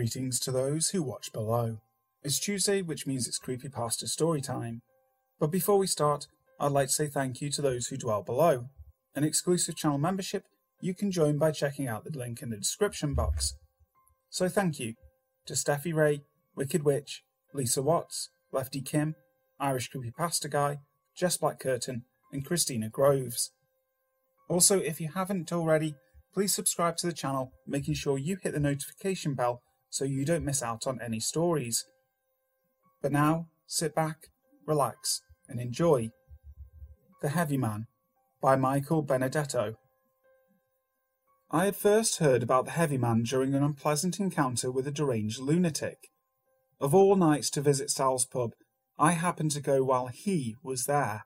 Greetings 0.00 0.40
to 0.40 0.50
those 0.50 0.88
who 0.88 1.02
watch 1.02 1.30
below. 1.30 1.76
It's 2.22 2.40
Tuesday, 2.40 2.80
which 2.80 3.06
means 3.06 3.28
it's 3.28 3.38
Creepypasta 3.38 4.08
story 4.08 4.40
time. 4.40 4.80
But 5.38 5.50
before 5.50 5.76
we 5.76 5.86
start, 5.86 6.26
I'd 6.58 6.72
like 6.72 6.86
to 6.88 6.94
say 6.94 7.06
thank 7.06 7.42
you 7.42 7.50
to 7.50 7.60
those 7.60 7.88
who 7.88 7.98
dwell 7.98 8.22
below. 8.22 8.70
An 9.14 9.24
exclusive 9.24 9.76
channel 9.76 9.98
membership 9.98 10.44
you 10.80 10.94
can 10.94 11.10
join 11.10 11.36
by 11.36 11.50
checking 11.50 11.86
out 11.86 12.04
the 12.04 12.18
link 12.18 12.40
in 12.40 12.48
the 12.48 12.56
description 12.56 13.12
box. 13.12 13.52
So 14.30 14.48
thank 14.48 14.80
you 14.80 14.94
to 15.44 15.52
Steffi 15.52 15.92
Ray, 15.92 16.22
Wicked 16.56 16.82
Witch, 16.82 17.22
Lisa 17.52 17.82
Watts, 17.82 18.30
Lefty 18.52 18.80
Kim, 18.80 19.16
Irish 19.60 19.90
Creepypasta 19.90 20.50
Guy, 20.50 20.78
Jess 21.14 21.36
Black 21.36 21.60
Curtain, 21.60 22.04
and 22.32 22.42
Christina 22.42 22.88
Groves. 22.88 23.52
Also, 24.48 24.78
if 24.78 24.98
you 24.98 25.10
haven't 25.14 25.52
already, 25.52 25.94
please 26.32 26.54
subscribe 26.54 26.96
to 26.96 27.06
the 27.06 27.12
channel, 27.12 27.52
making 27.66 27.92
sure 27.92 28.16
you 28.16 28.38
hit 28.42 28.54
the 28.54 28.60
notification 28.60 29.34
bell 29.34 29.60
so 29.90 30.04
you 30.04 30.24
don't 30.24 30.44
miss 30.44 30.62
out 30.62 30.86
on 30.86 31.00
any 31.00 31.20
stories. 31.20 31.84
But 33.02 33.12
now, 33.12 33.48
sit 33.66 33.94
back, 33.94 34.28
relax, 34.66 35.20
and 35.48 35.60
enjoy 35.60 36.10
The 37.20 37.30
Heavy 37.30 37.56
Man 37.56 37.86
by 38.40 38.56
Michael 38.56 39.02
Benedetto. 39.02 39.74
I 41.50 41.64
had 41.64 41.76
first 41.76 42.18
heard 42.18 42.42
about 42.42 42.64
the 42.64 42.70
Heavy 42.70 42.96
Man 42.96 43.24
during 43.24 43.54
an 43.54 43.64
unpleasant 43.64 44.20
encounter 44.20 44.70
with 44.70 44.86
a 44.86 44.92
deranged 44.92 45.40
lunatic. 45.40 46.10
Of 46.80 46.94
all 46.94 47.16
nights 47.16 47.50
to 47.50 47.60
visit 47.60 47.90
Sal's 47.90 48.24
pub, 48.24 48.52
I 48.98 49.12
happened 49.12 49.50
to 49.52 49.60
go 49.60 49.82
while 49.82 50.06
he 50.06 50.56
was 50.62 50.84
there. 50.84 51.24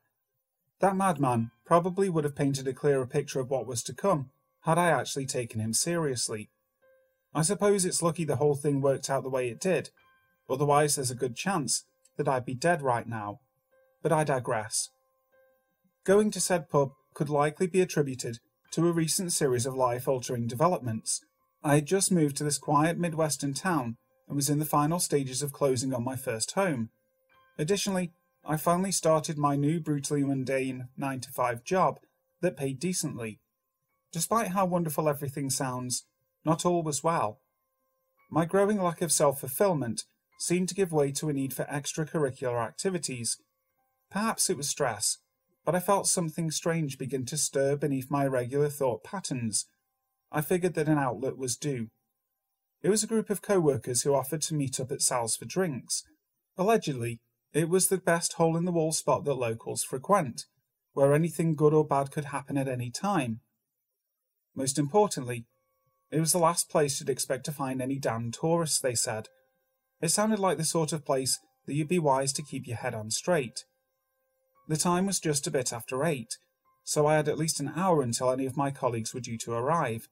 That 0.80 0.96
madman 0.96 1.50
probably 1.66 2.08
would 2.08 2.24
have 2.24 2.34
painted 2.34 2.66
a 2.66 2.72
clearer 2.72 3.06
picture 3.06 3.40
of 3.40 3.50
what 3.50 3.66
was 3.66 3.82
to 3.84 3.94
come 3.94 4.30
had 4.62 4.78
I 4.78 4.90
actually 4.90 5.26
taken 5.26 5.60
him 5.60 5.74
seriously. 5.74 6.50
I 7.34 7.42
suppose 7.42 7.84
it's 7.84 8.02
lucky 8.02 8.24
the 8.24 8.36
whole 8.36 8.54
thing 8.54 8.80
worked 8.80 9.10
out 9.10 9.22
the 9.22 9.30
way 9.30 9.48
it 9.48 9.60
did, 9.60 9.90
otherwise, 10.48 10.94
there's 10.94 11.10
a 11.10 11.16
good 11.16 11.34
chance 11.34 11.84
that 12.16 12.28
I'd 12.28 12.44
be 12.44 12.54
dead 12.54 12.82
right 12.82 13.08
now. 13.08 13.40
But 14.02 14.12
I 14.12 14.24
digress. 14.24 14.90
Going 16.04 16.30
to 16.32 16.40
said 16.40 16.68
pub 16.68 16.92
could 17.14 17.30
likely 17.30 17.66
be 17.66 17.80
attributed 17.80 18.38
to 18.72 18.86
a 18.86 18.92
recent 18.92 19.32
series 19.32 19.66
of 19.66 19.74
life 19.74 20.06
altering 20.06 20.46
developments. 20.46 21.22
I 21.62 21.76
had 21.76 21.86
just 21.86 22.12
moved 22.12 22.36
to 22.36 22.44
this 22.44 22.58
quiet 22.58 22.98
Midwestern 22.98 23.54
town 23.54 23.96
and 24.28 24.36
was 24.36 24.50
in 24.50 24.58
the 24.58 24.64
final 24.64 25.00
stages 25.00 25.42
of 25.42 25.52
closing 25.52 25.94
on 25.94 26.04
my 26.04 26.16
first 26.16 26.52
home. 26.52 26.90
Additionally, 27.58 28.12
I 28.44 28.56
finally 28.58 28.92
started 28.92 29.38
my 29.38 29.56
new 29.56 29.80
brutally 29.80 30.24
mundane 30.24 30.88
9 30.96 31.20
to 31.20 31.30
5 31.30 31.64
job 31.64 32.00
that 32.42 32.56
paid 32.56 32.78
decently. 32.78 33.40
Despite 34.12 34.48
how 34.48 34.66
wonderful 34.66 35.08
everything 35.08 35.48
sounds, 35.48 36.04
not 36.44 36.64
all 36.66 36.82
was 36.82 37.02
well. 37.02 37.40
My 38.30 38.44
growing 38.44 38.80
lack 38.80 39.00
of 39.02 39.12
self 39.12 39.40
fulfillment 39.40 40.04
seemed 40.38 40.68
to 40.68 40.74
give 40.74 40.92
way 40.92 41.12
to 41.12 41.28
a 41.28 41.32
need 41.32 41.52
for 41.52 41.64
extracurricular 41.64 42.62
activities. 42.64 43.38
Perhaps 44.10 44.50
it 44.50 44.56
was 44.56 44.68
stress, 44.68 45.18
but 45.64 45.74
I 45.74 45.80
felt 45.80 46.06
something 46.06 46.50
strange 46.50 46.98
begin 46.98 47.24
to 47.26 47.36
stir 47.36 47.76
beneath 47.76 48.10
my 48.10 48.26
regular 48.26 48.68
thought 48.68 49.04
patterns. 49.04 49.66
I 50.30 50.40
figured 50.40 50.74
that 50.74 50.88
an 50.88 50.98
outlet 50.98 51.38
was 51.38 51.56
due. 51.56 51.88
It 52.82 52.90
was 52.90 53.02
a 53.02 53.06
group 53.06 53.30
of 53.30 53.40
co 53.40 53.60
workers 53.60 54.02
who 54.02 54.14
offered 54.14 54.42
to 54.42 54.54
meet 54.54 54.78
up 54.78 54.92
at 54.92 55.00
Sal's 55.00 55.36
for 55.36 55.46
drinks. 55.46 56.04
Allegedly, 56.58 57.20
it 57.52 57.68
was 57.68 57.88
the 57.88 57.98
best 57.98 58.34
hole 58.34 58.56
in 58.56 58.64
the 58.64 58.72
wall 58.72 58.92
spot 58.92 59.24
that 59.24 59.34
locals 59.34 59.84
frequent, 59.84 60.44
where 60.92 61.14
anything 61.14 61.54
good 61.54 61.72
or 61.72 61.86
bad 61.86 62.10
could 62.10 62.26
happen 62.26 62.58
at 62.58 62.68
any 62.68 62.90
time. 62.90 63.40
Most 64.54 64.78
importantly, 64.78 65.46
it 66.14 66.20
was 66.20 66.32
the 66.32 66.38
last 66.38 66.70
place 66.70 67.00
you'd 67.00 67.10
expect 67.10 67.44
to 67.44 67.52
find 67.52 67.82
any 67.82 67.98
damned 67.98 68.34
tourists, 68.34 68.78
they 68.78 68.94
said. 68.94 69.28
It 70.00 70.10
sounded 70.10 70.38
like 70.38 70.58
the 70.58 70.64
sort 70.64 70.92
of 70.92 71.04
place 71.04 71.40
that 71.66 71.74
you'd 71.74 71.88
be 71.88 71.98
wise 71.98 72.32
to 72.34 72.42
keep 72.42 72.68
your 72.68 72.76
head 72.76 72.94
on 72.94 73.10
straight. 73.10 73.64
The 74.68 74.76
time 74.76 75.06
was 75.06 75.18
just 75.18 75.46
a 75.48 75.50
bit 75.50 75.72
after 75.72 76.04
eight, 76.04 76.38
so 76.84 77.06
I 77.06 77.16
had 77.16 77.28
at 77.28 77.36
least 77.36 77.58
an 77.58 77.72
hour 77.74 78.00
until 78.00 78.30
any 78.30 78.46
of 78.46 78.56
my 78.56 78.70
colleagues 78.70 79.12
were 79.12 79.20
due 79.20 79.38
to 79.38 79.54
arrive. 79.54 80.08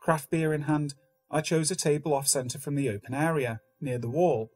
Craft 0.00 0.30
beer 0.30 0.54
in 0.54 0.62
hand, 0.62 0.94
I 1.30 1.42
chose 1.42 1.70
a 1.70 1.76
table 1.76 2.14
off 2.14 2.26
centre 2.26 2.58
from 2.58 2.74
the 2.74 2.88
open 2.88 3.12
area, 3.12 3.60
near 3.78 3.98
the 3.98 4.08
wall. 4.08 4.50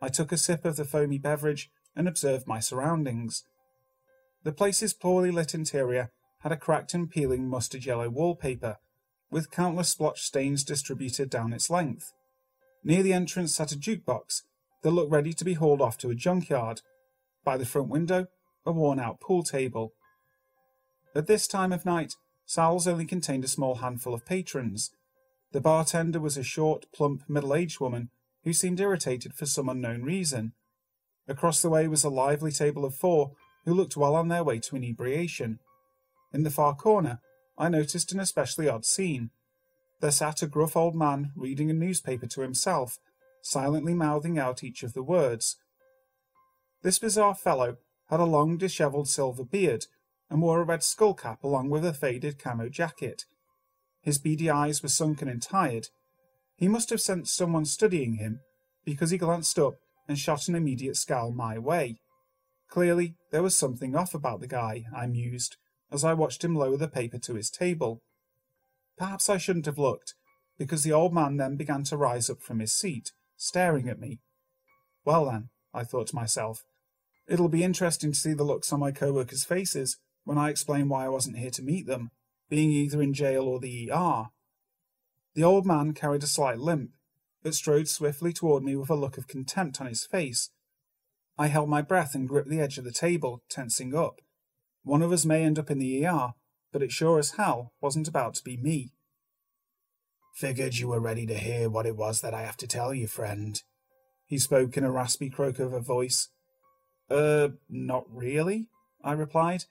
I 0.00 0.08
took 0.08 0.32
a 0.32 0.36
sip 0.36 0.64
of 0.64 0.74
the 0.74 0.84
foamy 0.84 1.18
beverage 1.18 1.70
and 1.94 2.08
observed 2.08 2.48
my 2.48 2.58
surroundings. 2.58 3.44
The 4.42 4.52
place's 4.52 4.94
poorly 4.94 5.30
lit 5.30 5.54
interior 5.54 6.10
had 6.40 6.50
a 6.50 6.56
cracked 6.56 6.92
and 6.92 7.08
peeling 7.08 7.48
mustard 7.48 7.86
yellow 7.86 8.10
wallpaper, 8.10 8.78
with 9.32 9.50
countless 9.50 9.88
splotch 9.88 10.20
stains 10.20 10.62
distributed 10.62 11.30
down 11.30 11.54
its 11.54 11.70
length. 11.70 12.12
Near 12.84 13.02
the 13.02 13.14
entrance 13.14 13.54
sat 13.54 13.72
a 13.72 13.76
jukebox 13.76 14.42
that 14.82 14.90
looked 14.90 15.10
ready 15.10 15.32
to 15.32 15.44
be 15.44 15.54
hauled 15.54 15.80
off 15.80 15.96
to 15.98 16.10
a 16.10 16.14
junkyard. 16.14 16.82
By 17.42 17.56
the 17.56 17.64
front 17.64 17.88
window, 17.88 18.26
a 18.66 18.72
worn 18.72 19.00
out 19.00 19.20
pool 19.20 19.42
table. 19.42 19.94
At 21.14 21.26
this 21.26 21.46
time 21.48 21.72
of 21.72 21.86
night, 21.86 22.14
Sal's 22.44 22.86
only 22.86 23.06
contained 23.06 23.44
a 23.44 23.48
small 23.48 23.76
handful 23.76 24.12
of 24.12 24.26
patrons. 24.26 24.90
The 25.52 25.60
bartender 25.60 26.20
was 26.20 26.36
a 26.36 26.42
short, 26.42 26.84
plump, 26.94 27.22
middle 27.28 27.54
aged 27.54 27.80
woman 27.80 28.10
who 28.44 28.52
seemed 28.52 28.80
irritated 28.80 29.32
for 29.32 29.46
some 29.46 29.68
unknown 29.68 30.02
reason. 30.02 30.52
Across 31.26 31.62
the 31.62 31.70
way 31.70 31.88
was 31.88 32.04
a 32.04 32.10
lively 32.10 32.52
table 32.52 32.84
of 32.84 32.94
four 32.94 33.32
who 33.64 33.72
looked 33.72 33.96
well 33.96 34.14
on 34.14 34.28
their 34.28 34.44
way 34.44 34.58
to 34.58 34.76
inebriation. 34.76 35.58
In 36.32 36.42
the 36.42 36.50
far 36.50 36.74
corner, 36.74 37.20
I 37.58 37.68
noticed 37.68 38.12
an 38.12 38.20
especially 38.20 38.68
odd 38.68 38.84
scene. 38.84 39.30
There 40.00 40.10
sat 40.10 40.42
a 40.42 40.46
gruff 40.46 40.76
old 40.76 40.94
man 40.94 41.32
reading 41.36 41.70
a 41.70 41.74
newspaper 41.74 42.26
to 42.26 42.40
himself, 42.40 42.98
silently 43.42 43.94
mouthing 43.94 44.38
out 44.38 44.64
each 44.64 44.82
of 44.82 44.94
the 44.94 45.02
words. 45.02 45.56
This 46.82 46.98
bizarre 46.98 47.34
fellow 47.34 47.76
had 48.08 48.20
a 48.20 48.24
long 48.24 48.56
dishevelled 48.56 49.08
silver 49.08 49.44
beard 49.44 49.86
and 50.28 50.42
wore 50.42 50.60
a 50.60 50.64
red 50.64 50.82
skull 50.82 51.14
cap 51.14 51.44
along 51.44 51.70
with 51.70 51.84
a 51.84 51.92
faded 51.92 52.38
camo 52.38 52.68
jacket. 52.68 53.24
His 54.00 54.18
beady 54.18 54.50
eyes 54.50 54.82
were 54.82 54.88
sunken 54.88 55.28
and 55.28 55.40
tired. 55.40 55.88
He 56.56 56.68
must 56.68 56.90
have 56.90 57.00
sensed 57.00 57.36
someone 57.36 57.64
studying 57.64 58.14
him, 58.14 58.40
because 58.84 59.10
he 59.10 59.18
glanced 59.18 59.58
up 59.58 59.74
and 60.08 60.18
shot 60.18 60.48
an 60.48 60.54
immediate 60.54 60.96
scowl 60.96 61.32
my 61.32 61.58
way. 61.58 61.98
Clearly, 62.68 63.14
there 63.30 63.42
was 63.42 63.54
something 63.54 63.94
off 63.94 64.14
about 64.14 64.40
the 64.40 64.48
guy, 64.48 64.84
I 64.94 65.06
mused 65.06 65.56
as 65.92 66.04
I 66.04 66.14
watched 66.14 66.42
him 66.42 66.56
lower 66.56 66.76
the 66.76 66.88
paper 66.88 67.18
to 67.18 67.34
his 67.34 67.50
table. 67.50 68.02
Perhaps 68.96 69.28
I 69.28 69.36
shouldn't 69.36 69.66
have 69.66 69.78
looked, 69.78 70.14
because 70.58 70.82
the 70.82 70.92
old 70.92 71.12
man 71.12 71.36
then 71.36 71.56
began 71.56 71.84
to 71.84 71.96
rise 71.96 72.30
up 72.30 72.40
from 72.40 72.60
his 72.60 72.72
seat, 72.72 73.12
staring 73.36 73.88
at 73.88 74.00
me. 74.00 74.20
Well 75.04 75.26
then, 75.26 75.50
I 75.74 75.84
thought 75.84 76.08
to 76.08 76.16
myself, 76.16 76.62
it'll 77.26 77.48
be 77.48 77.64
interesting 77.64 78.12
to 78.12 78.18
see 78.18 78.32
the 78.32 78.44
looks 78.44 78.72
on 78.72 78.80
my 78.80 78.92
co 78.92 79.12
workers' 79.12 79.44
faces 79.44 79.98
when 80.24 80.38
I 80.38 80.50
explain 80.50 80.88
why 80.88 81.04
I 81.04 81.08
wasn't 81.08 81.38
here 81.38 81.50
to 81.50 81.62
meet 81.62 81.86
them, 81.86 82.10
being 82.48 82.70
either 82.70 83.02
in 83.02 83.12
jail 83.14 83.44
or 83.44 83.58
the 83.58 83.90
ER. 83.90 84.26
The 85.34 85.44
old 85.44 85.66
man 85.66 85.94
carried 85.94 86.22
a 86.22 86.26
slight 86.26 86.58
limp, 86.58 86.90
but 87.42 87.54
strode 87.54 87.88
swiftly 87.88 88.32
toward 88.32 88.62
me 88.62 88.76
with 88.76 88.90
a 88.90 88.94
look 88.94 89.18
of 89.18 89.26
contempt 89.26 89.80
on 89.80 89.86
his 89.86 90.06
face. 90.06 90.50
I 91.38 91.48
held 91.48 91.68
my 91.68 91.82
breath 91.82 92.14
and 92.14 92.28
gripped 92.28 92.50
the 92.50 92.60
edge 92.60 92.78
of 92.78 92.84
the 92.84 92.92
table, 92.92 93.42
tensing 93.48 93.94
up. 93.94 94.20
One 94.84 95.02
of 95.02 95.12
us 95.12 95.24
may 95.24 95.44
end 95.44 95.58
up 95.58 95.70
in 95.70 95.78
the 95.78 96.06
ER, 96.06 96.34
but 96.72 96.82
it 96.82 96.90
sure 96.90 97.18
as 97.18 97.32
hell 97.32 97.72
wasn't 97.80 98.08
about 98.08 98.34
to 98.34 98.44
be 98.44 98.56
me. 98.56 98.92
Figured 100.34 100.76
you 100.76 100.88
were 100.88 101.00
ready 101.00 101.26
to 101.26 101.38
hear 101.38 101.68
what 101.68 101.86
it 101.86 101.96
was 101.96 102.20
that 102.20 102.34
I 102.34 102.42
have 102.42 102.56
to 102.58 102.66
tell 102.66 102.92
you, 102.92 103.06
friend. 103.06 103.62
He 104.26 104.38
spoke 104.38 104.76
in 104.76 104.84
a 104.84 104.90
raspy 104.90 105.28
croak 105.28 105.58
of 105.58 105.72
a 105.72 105.80
voice. 105.80 106.28
Er, 107.10 107.44
uh, 107.44 107.48
not 107.68 108.06
really, 108.08 108.68
I 109.04 109.12
replied, 109.12 109.64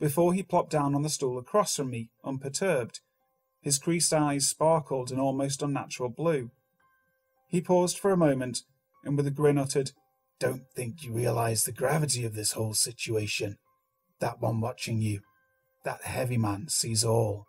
before 0.00 0.34
he 0.34 0.42
plopped 0.42 0.70
down 0.70 0.94
on 0.94 1.02
the 1.02 1.08
stool 1.08 1.38
across 1.38 1.76
from 1.76 1.90
me, 1.90 2.10
unperturbed. 2.24 3.00
His 3.60 3.78
creased 3.78 4.12
eyes 4.12 4.48
sparkled 4.48 5.12
an 5.12 5.20
almost 5.20 5.62
unnatural 5.62 6.08
blue. 6.08 6.50
He 7.46 7.60
paused 7.60 7.98
for 7.98 8.10
a 8.10 8.16
moment, 8.16 8.62
and 9.04 9.16
with 9.16 9.26
a 9.26 9.30
grin 9.30 9.58
uttered, 9.58 9.92
Don't 10.38 10.64
think 10.74 11.04
you 11.04 11.12
realize 11.12 11.64
the 11.64 11.72
gravity 11.72 12.24
of 12.24 12.34
this 12.34 12.52
whole 12.52 12.74
situation. 12.74 13.58
That 14.20 14.40
one 14.40 14.60
watching 14.60 15.00
you, 15.00 15.20
that 15.84 16.02
heavy 16.04 16.36
man, 16.36 16.68
sees 16.68 17.04
all. 17.04 17.46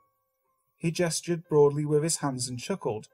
He 0.78 0.90
gestured 0.90 1.44
broadly 1.48 1.86
with 1.86 2.04
his 2.04 2.18
hands 2.18 2.48
and 2.48 2.60
chuckled. 2.60 3.08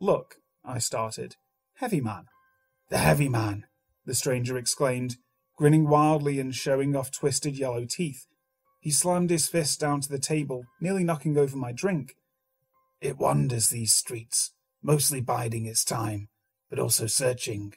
Look, 0.00 0.36
I 0.64 0.78
started. 0.78 1.36
Heavy 1.74 2.00
man. 2.00 2.26
The 2.88 2.98
heavy 2.98 3.28
man, 3.28 3.66
the 4.06 4.14
stranger 4.14 4.56
exclaimed, 4.56 5.16
grinning 5.56 5.88
wildly 5.88 6.40
and 6.40 6.54
showing 6.54 6.96
off 6.96 7.10
twisted 7.10 7.58
yellow 7.58 7.84
teeth. 7.84 8.26
He 8.80 8.90
slammed 8.90 9.30
his 9.30 9.48
fist 9.48 9.80
down 9.80 10.00
to 10.00 10.08
the 10.08 10.18
table, 10.18 10.64
nearly 10.80 11.04
knocking 11.04 11.36
over 11.36 11.56
my 11.56 11.72
drink. 11.72 12.14
It 13.00 13.18
wanders 13.18 13.68
these 13.68 13.92
streets, 13.92 14.52
mostly 14.82 15.20
biding 15.20 15.66
its 15.66 15.84
time, 15.84 16.28
but 16.70 16.78
also 16.78 17.06
searching. 17.06 17.74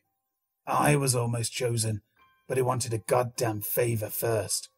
I 0.66 0.96
was 0.96 1.16
almost 1.16 1.52
chosen, 1.52 2.02
but 2.48 2.58
it 2.58 2.66
wanted 2.66 2.94
a 2.94 3.00
goddamn 3.00 3.62
favour 3.62 4.10
first. 4.10 4.70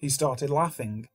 He 0.00 0.08
started 0.08 0.48
laughing. 0.50 1.08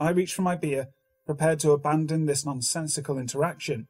I 0.00 0.10
reached 0.10 0.34
for 0.34 0.42
my 0.42 0.56
beer, 0.56 0.88
prepared 1.26 1.60
to 1.60 1.72
abandon 1.72 2.24
this 2.24 2.46
nonsensical 2.46 3.18
interaction. 3.18 3.88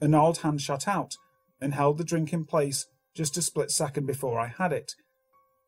A 0.00 0.06
gnarled 0.08 0.38
hand 0.38 0.62
shot 0.62 0.86
out 0.86 1.16
and 1.60 1.74
held 1.74 1.98
the 1.98 2.04
drink 2.04 2.32
in 2.32 2.44
place 2.44 2.86
just 3.14 3.36
a 3.36 3.42
split 3.42 3.72
second 3.72 4.06
before 4.06 4.38
I 4.38 4.46
had 4.46 4.72
it. 4.72 4.94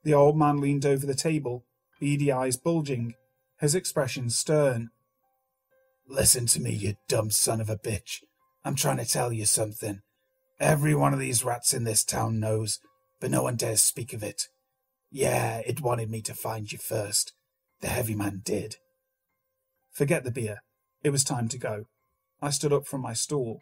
The 0.05 0.15
old 0.15 0.39
man 0.39 0.61
leaned 0.61 0.87
over 0.87 1.05
the 1.05 1.15
table, 1.15 1.65
beady 2.01 2.31
eyes 2.31 2.57
bulging, 2.57 3.15
his 3.61 3.75
expression 3.75 4.31
stern. 4.31 4.91
Listen 6.09 6.47
to 6.47 6.61
me, 6.61 6.73
you 6.73 6.95
dumb 7.09 7.31
son 7.31 7.61
of 7.61 7.69
a 7.69 7.77
bitch. 7.77 8.21
I'm 8.65 8.77
trying 8.77 8.99
to 8.99 9.05
tell 9.05 9.33
you 9.33 9.45
something. 9.45 10.03
Every 10.61 10.95
one 10.95 11.13
of 11.13 11.19
these 11.19 11.45
rats 11.45 11.75
in 11.75 11.83
this 11.83 12.05
town 12.05 12.39
knows, 12.39 12.79
but 13.21 13.31
no 13.31 13.43
one 13.43 13.57
dares 13.57 13.83
speak 13.83 14.13
of 14.13 14.23
it. 14.23 14.47
Yeah, 15.11 15.59
it 15.67 15.81
wanted 15.81 16.11
me 16.11 16.23
to 16.23 16.35
find 16.35 16.71
you 16.71 16.79
first. 16.79 17.33
The 17.83 17.89
heavy 17.89 18.15
man 18.15 18.41
did. 18.45 18.77
Forget 19.93 20.25
the 20.25 20.31
beer. 20.31 20.63
It 21.03 21.11
was 21.11 21.25
time 21.25 21.49
to 21.49 21.59
go. 21.59 21.87
I 22.41 22.51
stood 22.51 22.73
up 22.73 22.87
from 22.87 23.03
my 23.03 23.13
stool. 23.13 23.59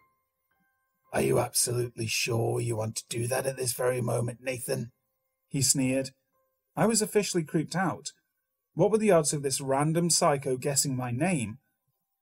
Are 1.12 1.22
you 1.22 1.40
absolutely 1.40 2.06
sure 2.06 2.60
you 2.60 2.76
want 2.76 2.96
to 2.96 3.04
do 3.08 3.26
that 3.26 3.46
at 3.46 3.56
this 3.56 3.72
very 3.72 4.00
moment, 4.00 4.38
Nathan? 4.42 4.92
He 5.48 5.62
sneered. 5.62 6.10
I 6.76 6.86
was 6.86 7.02
officially 7.02 7.42
creeped 7.42 7.74
out. 7.74 8.12
What 8.74 8.90
were 8.92 8.98
the 8.98 9.10
odds 9.10 9.32
of 9.32 9.42
this 9.42 9.60
random 9.60 10.10
psycho 10.10 10.56
guessing 10.56 10.96
my 10.96 11.10
name? 11.10 11.58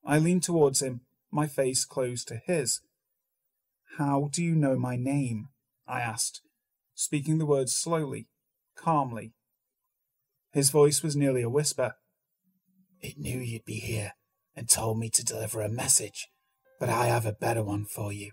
I 0.05 0.19
leaned 0.19 0.45
towards 0.45 0.81
him, 0.81 1.03
my 1.31 1.47
face 1.47 1.85
close 1.85 2.25
to 2.27 2.41
his. 2.47 2.81
How 3.99 4.31
do 4.33 4.43
you 4.43 4.55
know 4.55 4.79
my 4.79 4.97
name? 4.97 5.49
I 5.87 6.01
asked, 6.01 6.43
speaking 6.95 7.39
the 7.39 7.47
words 7.47 7.77
slowly, 7.77 8.29
calmly. 8.77 9.35
His 10.53 10.71
voice 10.71 11.03
was 11.03 11.17
nearly 11.17 11.43
a 11.43 11.51
whisper. 11.51 11.95
It 13.01 13.19
knew 13.19 13.39
you'd 13.39 13.65
be 13.65 13.81
here 13.81 14.13
and 14.57 14.69
told 14.69 14.99
me 14.99 15.11
to 15.11 15.25
deliver 15.25 15.61
a 15.61 15.69
message, 15.69 16.29
but 16.81 16.89
I 16.89 17.07
have 17.07 17.27
a 17.27 17.33
better 17.33 17.63
one 17.63 17.85
for 17.85 18.13
you. 18.13 18.33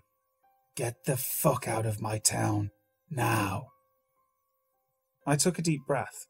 Get 0.74 1.04
the 1.04 1.16
fuck 1.16 1.68
out 1.68 1.86
of 1.86 2.00
my 2.00 2.18
town, 2.18 2.70
now. 3.10 3.68
I 5.26 5.36
took 5.36 5.58
a 5.58 5.62
deep 5.62 5.82
breath. 5.86 6.26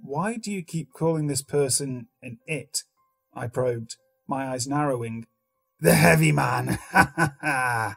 Why 0.00 0.36
do 0.36 0.50
you 0.50 0.64
keep 0.64 0.92
calling 0.92 1.26
this 1.26 1.42
person 1.42 2.08
an 2.22 2.38
it? 2.46 2.82
I 3.34 3.46
probed, 3.46 3.96
my 4.26 4.48
eyes 4.48 4.66
narrowing. 4.66 5.26
The 5.80 5.94
heavy 5.94 6.32
man! 6.32 6.78
Ha 6.90 7.12
ha 7.16 7.34
ha! 7.40 7.96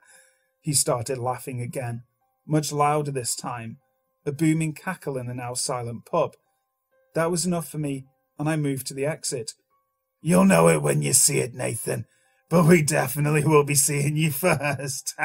He 0.62 0.74
started 0.74 1.18
laughing 1.18 1.62
again, 1.62 2.04
much 2.48 2.72
louder 2.72 3.12
this 3.12 3.36
time, 3.36 3.78
a 4.26 4.32
booming 4.32 4.74
cackle 4.74 5.18
in 5.18 5.28
the 5.28 5.34
now 5.34 5.54
silent 5.54 6.06
pub. 6.06 6.34
That 7.16 7.32
was 7.32 7.46
enough 7.46 7.68
for 7.68 7.78
me, 7.78 8.06
and 8.38 8.48
I 8.48 8.58
moved 8.58 8.86
to 8.88 8.94
the 8.94 9.06
exit. 9.06 9.54
You'll 10.22 10.46
know 10.46 10.68
it 10.68 10.82
when 10.82 11.02
you 11.02 11.14
see 11.14 11.40
it, 11.40 11.54
Nathan, 11.54 12.06
but 12.50 12.66
we 12.66 12.82
definitely 12.82 13.46
will 13.46 13.64
be 13.64 13.76
seeing 13.76 14.18
you 14.18 14.32
first. 14.32 15.16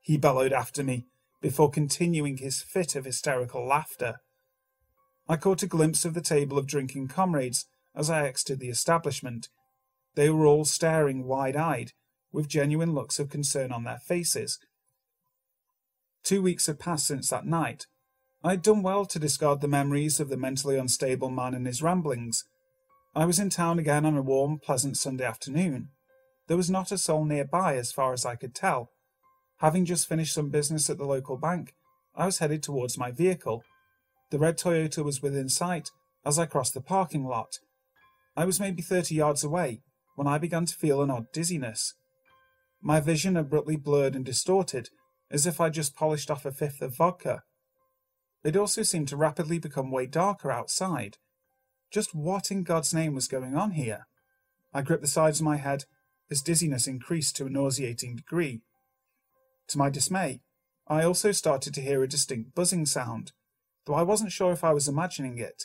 he 0.00 0.16
bellowed 0.16 0.52
after 0.52 0.84
me 0.84 1.06
before 1.40 1.70
continuing 1.70 2.36
his 2.36 2.62
fit 2.62 2.94
of 2.94 3.06
hysterical 3.06 3.66
laughter. 3.66 4.16
I 5.26 5.36
caught 5.36 5.62
a 5.62 5.66
glimpse 5.66 6.04
of 6.04 6.12
the 6.12 6.20
table 6.20 6.58
of 6.58 6.66
drinking 6.66 7.08
comrades 7.08 7.66
as 7.94 8.10
I 8.10 8.26
exited 8.26 8.60
the 8.60 8.68
establishment. 8.68 9.48
They 10.14 10.28
were 10.28 10.44
all 10.44 10.66
staring 10.66 11.26
wide 11.26 11.56
eyed, 11.56 11.92
with 12.32 12.48
genuine 12.48 12.92
looks 12.92 13.18
of 13.18 13.30
concern 13.30 13.72
on 13.72 13.84
their 13.84 13.98
faces. 13.98 14.58
Two 16.22 16.42
weeks 16.42 16.66
had 16.66 16.78
passed 16.78 17.06
since 17.06 17.30
that 17.30 17.46
night. 17.46 17.86
I 18.42 18.52
had 18.52 18.62
done 18.62 18.82
well 18.82 19.04
to 19.04 19.18
discard 19.18 19.60
the 19.60 19.68
memories 19.68 20.18
of 20.18 20.30
the 20.30 20.36
mentally 20.36 20.78
unstable 20.78 21.28
man 21.28 21.52
and 21.52 21.66
his 21.66 21.82
ramblings. 21.82 22.44
I 23.14 23.26
was 23.26 23.38
in 23.38 23.50
town 23.50 23.78
again 23.78 24.06
on 24.06 24.16
a 24.16 24.22
warm, 24.22 24.58
pleasant 24.58 24.96
Sunday 24.96 25.24
afternoon. 25.24 25.88
There 26.48 26.56
was 26.56 26.70
not 26.70 26.90
a 26.90 26.96
soul 26.96 27.26
nearby 27.26 27.76
as 27.76 27.92
far 27.92 28.14
as 28.14 28.24
I 28.24 28.36
could 28.36 28.54
tell. 28.54 28.92
Having 29.58 29.84
just 29.84 30.08
finished 30.08 30.32
some 30.32 30.48
business 30.48 30.88
at 30.88 30.96
the 30.96 31.04
local 31.04 31.36
bank, 31.36 31.74
I 32.14 32.24
was 32.24 32.38
headed 32.38 32.62
towards 32.62 32.96
my 32.96 33.10
vehicle. 33.10 33.62
The 34.30 34.38
red 34.38 34.56
Toyota 34.56 35.04
was 35.04 35.20
within 35.20 35.50
sight 35.50 35.90
as 36.24 36.38
I 36.38 36.46
crossed 36.46 36.72
the 36.72 36.80
parking 36.80 37.26
lot. 37.26 37.58
I 38.36 38.46
was 38.46 38.58
maybe 38.58 38.80
30 38.80 39.14
yards 39.14 39.44
away 39.44 39.82
when 40.16 40.26
I 40.26 40.38
began 40.38 40.64
to 40.64 40.74
feel 40.74 41.02
an 41.02 41.10
odd 41.10 41.26
dizziness. 41.32 41.92
My 42.80 43.00
vision 43.00 43.36
abruptly 43.36 43.76
blurred 43.76 44.16
and 44.16 44.24
distorted, 44.24 44.88
as 45.30 45.46
if 45.46 45.60
I'd 45.60 45.74
just 45.74 45.94
polished 45.94 46.30
off 46.30 46.46
a 46.46 46.52
fifth 46.52 46.80
of 46.80 46.96
vodka. 46.96 47.42
It 48.42 48.56
also 48.56 48.82
seemed 48.82 49.08
to 49.08 49.16
rapidly 49.16 49.58
become 49.58 49.90
way 49.90 50.06
darker 50.06 50.50
outside. 50.50 51.18
Just 51.90 52.14
what 52.14 52.50
in 52.50 52.62
God's 52.62 52.94
name 52.94 53.14
was 53.14 53.28
going 53.28 53.54
on 53.54 53.72
here? 53.72 54.06
I 54.72 54.82
gripped 54.82 55.02
the 55.02 55.08
sides 55.08 55.40
of 55.40 55.44
my 55.44 55.56
head 55.56 55.84
as 56.30 56.42
dizziness 56.42 56.86
increased 56.86 57.36
to 57.36 57.46
a 57.46 57.50
nauseating 57.50 58.16
degree. 58.16 58.62
To 59.68 59.78
my 59.78 59.90
dismay, 59.90 60.40
I 60.86 61.04
also 61.04 61.32
started 61.32 61.74
to 61.74 61.80
hear 61.80 62.02
a 62.02 62.08
distinct 62.08 62.54
buzzing 62.54 62.86
sound, 62.86 63.32
though 63.84 63.94
I 63.94 64.02
wasn't 64.02 64.32
sure 64.32 64.52
if 64.52 64.64
I 64.64 64.72
was 64.72 64.88
imagining 64.88 65.38
it. 65.38 65.64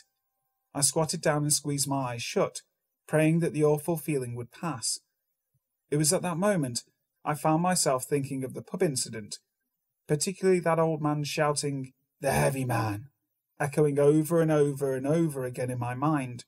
I 0.74 0.80
squatted 0.82 1.20
down 1.20 1.42
and 1.42 1.52
squeezed 1.52 1.88
my 1.88 2.12
eyes 2.12 2.22
shut, 2.22 2.62
praying 3.08 3.40
that 3.40 3.52
the 3.52 3.64
awful 3.64 3.96
feeling 3.96 4.34
would 4.34 4.52
pass. 4.52 5.00
It 5.90 5.96
was 5.96 6.12
at 6.12 6.22
that 6.22 6.36
moment 6.36 6.82
I 7.24 7.34
found 7.34 7.62
myself 7.62 8.04
thinking 8.04 8.44
of 8.44 8.54
the 8.54 8.62
pub 8.62 8.82
incident, 8.82 9.38
particularly 10.06 10.60
that 10.60 10.78
old 10.78 11.00
man 11.00 11.24
shouting, 11.24 11.92
The 12.20 12.32
heavy 12.32 12.64
man, 12.64 13.10
echoing 13.60 13.98
over 13.98 14.40
and 14.40 14.50
over 14.50 14.94
and 14.94 15.06
over 15.06 15.44
again 15.44 15.70
in 15.70 15.78
my 15.78 15.94
mind. 15.94 16.44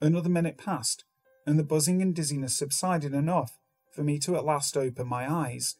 Another 0.00 0.30
minute 0.30 0.56
passed, 0.56 1.04
and 1.46 1.58
the 1.58 1.64
buzzing 1.64 2.00
and 2.00 2.14
dizziness 2.14 2.56
subsided 2.56 3.12
enough 3.12 3.58
for 3.92 4.02
me 4.02 4.18
to 4.20 4.36
at 4.36 4.46
last 4.46 4.76
open 4.78 5.06
my 5.06 5.30
eyes. 5.30 5.76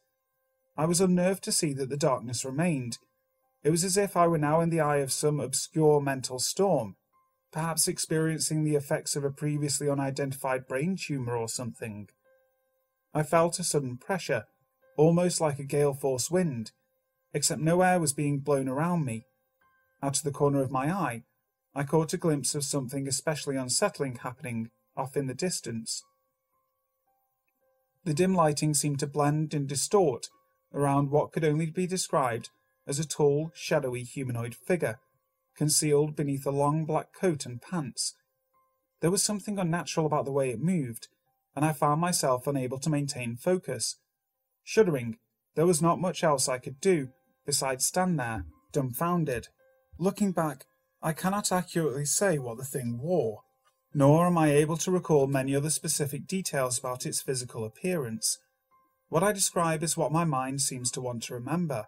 I 0.77 0.85
was 0.85 1.01
unnerved 1.01 1.43
to 1.45 1.53
see 1.53 1.73
that 1.75 1.89
the 1.89 1.97
darkness 1.97 2.45
remained. 2.45 2.99
It 3.63 3.71
was 3.71 3.83
as 3.83 3.97
if 3.97 4.17
I 4.17 4.27
were 4.27 4.39
now 4.39 4.61
in 4.61 4.69
the 4.69 4.81
eye 4.81 4.99
of 4.99 5.11
some 5.11 5.41
obscure 5.41 6.01
mental 6.03 6.39
storm, 6.39 6.97
perhaps 7.51 7.89
experiencing 7.89 8.63
the 8.63 8.77
effects 8.77 9.17
of 9.17 9.25
a 9.25 9.31
previously 9.31 9.89
unidentified 9.89 10.67
brain 10.67 10.97
tumour 10.97 11.37
or 11.37 11.49
something. 11.49 12.09
I 13.15 13.23
felt 13.23 13.59
a 13.59 13.65
sudden 13.65 13.97
pressure, 13.97 14.45
almost 14.99 15.41
like 15.41 15.59
a 15.59 15.65
gale 15.65 15.95
force 15.95 16.31
wind, 16.31 16.73
except 17.33 17.61
no 17.61 17.83
air 17.83 18.01
was 18.01 18.13
being 18.13 18.39
blown 18.39 18.69
around 18.69 19.05
me. 19.05 19.25
Out 20.03 20.17
of 20.17 20.23
the 20.23 20.31
corner 20.31 20.63
of 20.63 20.71
my 20.71 20.91
eye, 20.93 21.23
I 21.75 21.85
caught 21.85 22.13
a 22.13 22.19
glimpse 22.19 22.55
of 22.55 22.65
something 22.65 23.07
especially 23.07 23.57
unsettling 23.57 24.17
happening 24.17 24.71
off 24.97 25.17
in 25.17 25.27
the 25.27 25.35
distance. 25.35 26.03
The 28.05 28.15
dim 28.15 28.35
lighting 28.35 28.75
seemed 28.75 29.01
to 29.01 29.07
blend 29.07 29.55
and 29.55 29.69
distort 29.69 30.29
around 30.73 31.11
what 31.11 31.33
could 31.33 31.45
only 31.45 31.67
be 31.67 31.87
described 31.87 32.51
as 32.87 32.99
a 32.99 33.07
tall, 33.07 33.53
shadowy 33.55 34.03
humanoid 34.03 34.55
figure, 34.55 34.99
concealed 35.55 36.17
beneath 36.17 36.47
a 36.47 36.51
long 36.51 36.85
black 36.85 37.13
coat 37.13 37.45
and 37.45 37.61
pants. 37.61 38.15
There 39.01 39.11
was 39.11 39.23
something 39.23 39.59
unnatural 39.59 40.07
about 40.07 40.25
the 40.25 40.33
way 40.33 40.51
it 40.51 40.61
moved, 40.61 41.09
and 41.55 41.65
I 41.65 41.73
found 41.73 42.01
myself 42.01 42.47
unable 42.47 42.79
to 42.79 42.91
maintain 42.91 43.37
focus. 43.37 43.97
Shuddering, 44.65 45.19
there 45.55 45.67
was 45.67 45.83
not 45.83 46.01
much 46.01 46.25
else 46.25 46.49
I 46.49 46.59
could 46.59 46.81
do 46.81 47.11
besides 47.49 47.87
stand 47.87 48.19
there, 48.19 48.45
dumbfounded. 48.73 49.49
Looking 49.99 50.33
back, 50.33 50.67
I 51.01 51.15
cannot 51.15 51.51
accurately 51.51 52.05
say 52.05 52.37
what 52.37 52.59
the 52.59 52.63
thing 52.65 52.99
wore, 53.01 53.41
nor 53.95 54.27
am 54.27 54.37
I 54.37 54.53
able 54.53 54.77
to 54.77 54.91
recall 54.91 55.27
many 55.27 55.57
other 55.57 55.71
specific 55.71 56.27
details 56.27 56.79
about 56.79 57.07
its 57.07 57.23
physical 57.23 57.65
appearance. 57.65 58.37
What 59.09 59.23
I 59.23 59.33
describe 59.33 59.83
is 59.83 59.97
what 59.97 60.13
my 60.13 60.25
mind 60.25 60.61
seems 60.61 60.91
to 60.91 61.01
want 61.01 61.23
to 61.23 61.35
remember, 61.35 61.87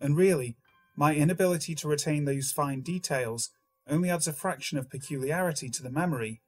and 0.00 0.16
really, 0.16 0.56
my 0.96 1.14
inability 1.14 1.74
to 1.74 1.88
retain 1.88 2.24
those 2.24 2.50
fine 2.50 2.80
details 2.80 3.50
only 3.86 4.08
adds 4.08 4.26
a 4.26 4.32
fraction 4.32 4.78
of 4.78 4.88
peculiarity 4.88 5.68
to 5.68 5.82
the 5.82 5.90
memory. 5.90 6.40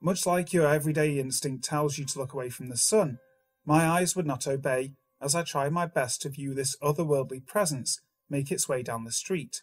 Much 0.00 0.26
like 0.26 0.52
your 0.52 0.68
everyday 0.68 1.18
instinct 1.18 1.64
tells 1.64 1.98
you 1.98 2.04
to 2.04 2.20
look 2.20 2.34
away 2.34 2.50
from 2.50 2.68
the 2.68 2.76
sun, 2.76 3.18
my 3.66 3.84
eyes 3.84 4.14
would 4.14 4.28
not 4.28 4.46
obey 4.46 4.92
as 5.20 5.34
I 5.34 5.42
tried 5.42 5.72
my 5.72 5.86
best 5.86 6.22
to 6.22 6.28
view 6.28 6.54
this 6.54 6.76
otherworldly 6.82 7.46
presence 7.46 8.00
make 8.28 8.50
its 8.50 8.68
way 8.68 8.82
down 8.82 9.04
the 9.04 9.12
street. 9.12 9.62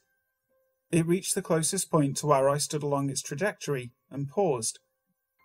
It 0.91 1.05
reached 1.05 1.35
the 1.35 1.41
closest 1.41 1.89
point 1.89 2.17
to 2.17 2.27
where 2.27 2.49
I 2.49 2.57
stood 2.57 2.83
along 2.83 3.09
its 3.09 3.21
trajectory 3.21 3.91
and 4.09 4.29
paused. 4.29 4.79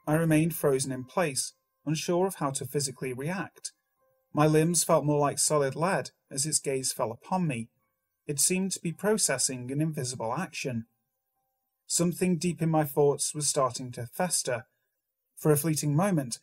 I 0.06 0.14
remained 0.14 0.54
frozen 0.54 0.92
in 0.92 1.04
place, 1.04 1.52
unsure 1.84 2.26
of 2.26 2.36
how 2.36 2.50
to 2.50 2.66
physically 2.66 3.12
react. 3.12 3.72
My 4.32 4.46
limbs 4.46 4.84
felt 4.84 5.04
more 5.04 5.20
like 5.20 5.38
solid 5.38 5.76
lead 5.76 6.10
as 6.30 6.46
its 6.46 6.58
gaze 6.58 6.92
fell 6.92 7.12
upon 7.12 7.46
me. 7.46 7.68
It 8.26 8.40
seemed 8.40 8.72
to 8.72 8.80
be 8.80 8.92
processing 8.92 9.70
an 9.70 9.80
invisible 9.80 10.34
action. 10.36 10.86
Something 11.86 12.36
deep 12.36 12.60
in 12.60 12.68
my 12.68 12.84
thoughts 12.84 13.34
was 13.34 13.46
starting 13.46 13.92
to 13.92 14.06
fester. 14.06 14.66
For 15.36 15.52
a 15.52 15.56
fleeting 15.56 15.94
moment, 15.94 16.40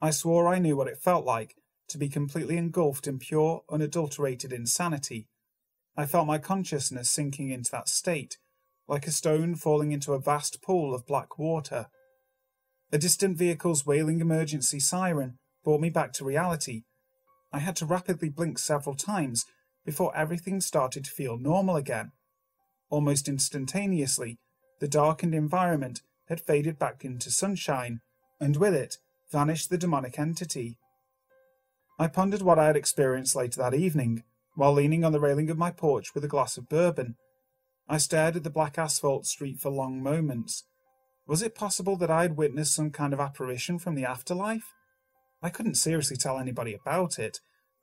I 0.00 0.10
swore 0.10 0.48
I 0.48 0.58
knew 0.58 0.76
what 0.76 0.88
it 0.88 0.98
felt 0.98 1.26
like 1.26 1.56
to 1.88 1.98
be 1.98 2.08
completely 2.08 2.56
engulfed 2.56 3.06
in 3.06 3.18
pure, 3.18 3.62
unadulterated 3.70 4.52
insanity. 4.52 5.28
I 5.96 6.06
felt 6.06 6.26
my 6.26 6.38
consciousness 6.38 7.10
sinking 7.10 7.50
into 7.50 7.70
that 7.70 7.88
state, 7.88 8.38
like 8.88 9.06
a 9.06 9.12
stone 9.12 9.54
falling 9.54 9.92
into 9.92 10.12
a 10.12 10.20
vast 10.20 10.62
pool 10.62 10.94
of 10.94 11.06
black 11.06 11.38
water. 11.38 11.86
A 12.92 12.98
distant 12.98 13.36
vehicle's 13.38 13.86
wailing 13.86 14.20
emergency 14.20 14.80
siren 14.80 15.38
brought 15.64 15.80
me 15.80 15.90
back 15.90 16.12
to 16.14 16.24
reality, 16.24 16.84
I 17.52 17.60
had 17.60 17.76
to 17.76 17.86
rapidly 17.86 18.28
blink 18.28 18.58
several 18.58 18.94
times 18.94 19.46
before 19.84 20.16
everything 20.16 20.60
started 20.60 21.04
to 21.04 21.10
feel 21.10 21.38
normal 21.38 21.76
again. 21.76 22.12
Almost 22.90 23.28
instantaneously, 23.28 24.38
the 24.80 24.88
darkened 24.88 25.34
environment 25.34 26.02
had 26.28 26.40
faded 26.40 26.78
back 26.78 27.04
into 27.04 27.30
sunshine, 27.30 28.00
and 28.40 28.56
with 28.56 28.74
it 28.74 28.98
vanished 29.30 29.70
the 29.70 29.78
demonic 29.78 30.18
entity. 30.18 30.78
I 31.98 32.08
pondered 32.08 32.42
what 32.42 32.58
I 32.58 32.66
had 32.66 32.76
experienced 32.76 33.34
later 33.34 33.58
that 33.62 33.74
evening, 33.74 34.22
while 34.54 34.72
leaning 34.72 35.02
on 35.02 35.12
the 35.12 35.20
railing 35.20 35.48
of 35.48 35.56
my 35.56 35.70
porch 35.70 36.14
with 36.14 36.24
a 36.24 36.28
glass 36.28 36.58
of 36.58 36.68
bourbon. 36.68 37.16
I 37.88 37.96
stared 37.96 38.36
at 38.36 38.44
the 38.44 38.50
black 38.50 38.76
asphalt 38.76 39.26
street 39.26 39.60
for 39.60 39.70
long 39.70 40.02
moments. 40.02 40.64
Was 41.26 41.42
it 41.42 41.54
possible 41.54 41.96
that 41.96 42.10
I 42.10 42.22
had 42.22 42.36
witnessed 42.36 42.74
some 42.74 42.90
kind 42.90 43.14
of 43.14 43.20
apparition 43.20 43.78
from 43.78 43.94
the 43.94 44.04
afterlife? 44.04 44.74
I 45.42 45.48
couldn't 45.48 45.76
seriously 45.76 46.16
tell 46.16 46.38
anybody 46.38 46.74
about 46.74 47.18
it, 47.18 47.38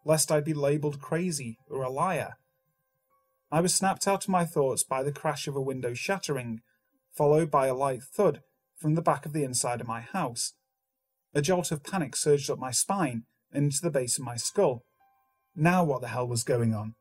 lest 0.05 0.31
I 0.31 0.41
be 0.41 0.53
labelled 0.53 1.01
crazy 1.01 1.57
or 1.67 1.81
a 1.81 1.89
liar. 1.89 2.33
I 3.51 3.61
was 3.61 3.73
snapped 3.73 4.07
out 4.07 4.25
of 4.25 4.29
my 4.29 4.45
thoughts 4.45 4.83
by 4.83 5.01
the 5.01 5.11
crash 5.11 5.47
of 5.47 5.55
a 5.55 5.61
window 5.61 5.93
shattering, 5.93 6.61
followed 7.15 7.49
by 7.49 7.67
a 7.67 7.75
light 7.75 8.03
thud 8.03 8.41
from 8.77 8.93
the 8.93 9.01
back 9.01 9.25
of 9.25 9.33
the 9.33 9.43
inside 9.43 9.81
of 9.81 9.87
my 9.87 10.01
house. 10.01 10.53
A 11.33 11.41
jolt 11.41 11.71
of 11.71 11.83
panic 11.83 12.15
surged 12.15 12.49
up 12.49 12.59
my 12.59 12.71
spine 12.71 13.23
into 13.53 13.81
the 13.81 13.91
base 13.91 14.17
of 14.17 14.25
my 14.25 14.35
skull. 14.35 14.83
Now 15.55 15.83
what 15.83 16.01
the 16.01 16.07
hell 16.07 16.27
was 16.27 16.43
going 16.43 16.73
on? 16.73 16.95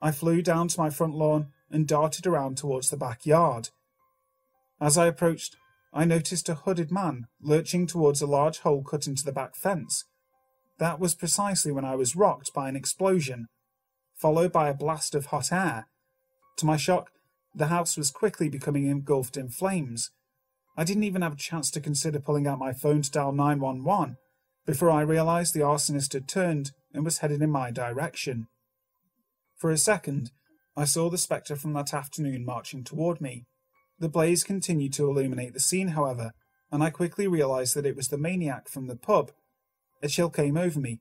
I 0.00 0.12
flew 0.12 0.40
down 0.42 0.68
to 0.68 0.80
my 0.80 0.90
front 0.90 1.14
lawn 1.14 1.48
and 1.70 1.86
darted 1.86 2.26
around 2.26 2.56
towards 2.56 2.90
the 2.90 2.96
backyard. 2.96 3.68
As 4.80 4.96
I 4.96 5.06
approached, 5.06 5.56
I 5.92 6.04
noticed 6.04 6.48
a 6.48 6.54
hooded 6.54 6.90
man 6.90 7.26
lurching 7.40 7.86
towards 7.86 8.22
a 8.22 8.26
large 8.26 8.60
hole 8.60 8.82
cut 8.82 9.06
into 9.06 9.24
the 9.24 9.32
back 9.32 9.54
fence. 9.54 10.04
That 10.78 10.98
was 10.98 11.14
precisely 11.14 11.72
when 11.72 11.84
I 11.84 11.96
was 11.96 12.16
rocked 12.16 12.54
by 12.54 12.68
an 12.68 12.76
explosion, 12.76 13.48
followed 14.16 14.52
by 14.52 14.68
a 14.68 14.74
blast 14.74 15.14
of 15.14 15.26
hot 15.26 15.52
air. 15.52 15.86
To 16.56 16.66
my 16.66 16.76
shock, 16.76 17.10
the 17.54 17.66
house 17.66 17.96
was 17.96 18.10
quickly 18.10 18.48
becoming 18.48 18.86
engulfed 18.86 19.36
in 19.36 19.50
flames. 19.50 20.10
I 20.76 20.84
didn't 20.84 21.04
even 21.04 21.22
have 21.22 21.34
a 21.34 21.36
chance 21.36 21.70
to 21.72 21.80
consider 21.80 22.20
pulling 22.20 22.46
out 22.46 22.58
my 22.58 22.72
phone 22.72 23.02
to 23.02 23.10
dial 23.10 23.32
911 23.32 24.16
before 24.70 24.92
I 24.92 25.00
realized 25.00 25.52
the 25.52 25.64
arsonist 25.64 26.12
had 26.12 26.28
turned 26.28 26.70
and 26.94 27.04
was 27.04 27.18
headed 27.18 27.42
in 27.42 27.50
my 27.50 27.72
direction. 27.72 28.46
For 29.56 29.72
a 29.72 29.76
second, 29.76 30.30
I 30.76 30.84
saw 30.84 31.10
the 31.10 31.18
spectre 31.18 31.56
from 31.56 31.72
that 31.72 31.92
afternoon 31.92 32.44
marching 32.44 32.84
toward 32.84 33.20
me. 33.20 33.46
The 33.98 34.08
blaze 34.08 34.44
continued 34.44 34.92
to 34.92 35.10
illuminate 35.10 35.54
the 35.54 35.58
scene, 35.58 35.88
however, 35.88 36.30
and 36.70 36.84
I 36.84 36.90
quickly 36.90 37.26
realized 37.26 37.74
that 37.74 37.84
it 37.84 37.96
was 37.96 38.08
the 38.08 38.16
maniac 38.16 38.68
from 38.68 38.86
the 38.86 38.94
pub. 38.94 39.32
A 40.04 40.08
chill 40.08 40.30
came 40.30 40.56
over 40.56 40.78
me 40.78 41.00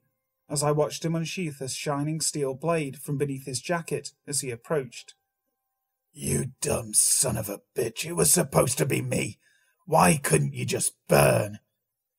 as 0.50 0.64
I 0.64 0.72
watched 0.72 1.06
him 1.06 1.14
unsheath 1.14 1.62
a 1.62 1.70
shining 1.70 2.22
steel 2.22 2.56
blade 2.56 2.98
from 2.98 3.20
beneath 3.20 3.46
his 3.46 3.62
jacket 3.62 4.14
as 4.26 4.42
he 4.42 4.50
approached. 4.50 5.14
You 6.12 6.54
dumb 6.60 6.96
son 6.96 7.38
of 7.38 7.50
a 7.50 7.62
bitch, 7.78 8.04
it 8.04 8.14
was 8.14 8.32
supposed 8.32 8.80
to 8.80 8.88
be 8.88 9.04
me. 9.04 9.38
Why 9.86 10.18
couldn't 10.18 10.56
you 10.56 10.66
just 10.66 10.94
burn? 11.08 11.60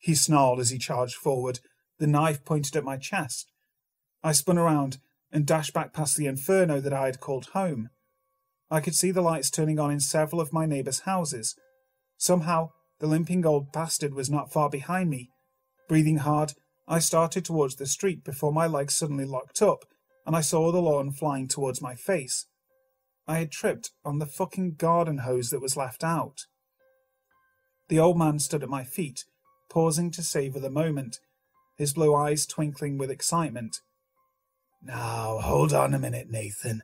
He 0.01 0.15
snarled 0.15 0.59
as 0.59 0.71
he 0.71 0.77
charged 0.77 1.15
forward, 1.15 1.59
the 1.99 2.07
knife 2.07 2.43
pointed 2.43 2.75
at 2.75 2.83
my 2.83 2.97
chest. 2.97 3.51
I 4.23 4.33
spun 4.33 4.57
around 4.57 4.97
and 5.31 5.45
dashed 5.45 5.73
back 5.73 5.93
past 5.93 6.17
the 6.17 6.25
inferno 6.25 6.81
that 6.81 6.91
I 6.91 7.05
had 7.05 7.19
called 7.19 7.45
home. 7.53 7.89
I 8.69 8.81
could 8.81 8.95
see 8.95 9.11
the 9.11 9.21
lights 9.21 9.51
turning 9.51 9.79
on 9.79 9.91
in 9.91 9.99
several 9.99 10.41
of 10.41 10.51
my 10.51 10.65
neighbours' 10.65 11.01
houses. 11.01 11.55
Somehow, 12.17 12.69
the 12.99 13.07
limping 13.07 13.45
old 13.45 13.71
bastard 13.71 14.13
was 14.13 14.29
not 14.29 14.51
far 14.51 14.69
behind 14.69 15.09
me. 15.09 15.29
Breathing 15.87 16.17
hard, 16.17 16.53
I 16.87 16.99
started 16.99 17.45
towards 17.45 17.75
the 17.75 17.85
street 17.85 18.23
before 18.23 18.51
my 18.51 18.67
legs 18.67 18.95
suddenly 18.95 19.25
locked 19.25 19.61
up 19.61 19.85
and 20.25 20.35
I 20.35 20.41
saw 20.41 20.71
the 20.71 20.81
lawn 20.81 21.11
flying 21.11 21.47
towards 21.47 21.81
my 21.81 21.95
face. 21.95 22.47
I 23.27 23.37
had 23.37 23.51
tripped 23.51 23.91
on 24.03 24.19
the 24.19 24.25
fucking 24.25 24.75
garden 24.75 25.19
hose 25.19 25.51
that 25.51 25.61
was 25.61 25.77
left 25.77 26.03
out. 26.03 26.45
The 27.87 27.99
old 27.99 28.17
man 28.17 28.39
stood 28.39 28.63
at 28.63 28.69
my 28.69 28.83
feet, 28.83 29.25
pausing 29.71 30.11
to 30.11 30.21
savour 30.21 30.59
the 30.59 30.69
moment, 30.69 31.19
his 31.77 31.93
blue 31.93 32.13
eyes 32.13 32.45
twinkling 32.45 32.97
with 32.97 33.09
excitement. 33.09 33.79
Now, 34.83 35.39
hold 35.39 35.73
on 35.73 35.93
a 35.93 35.99
minute, 35.99 36.29
Nathan. 36.29 36.83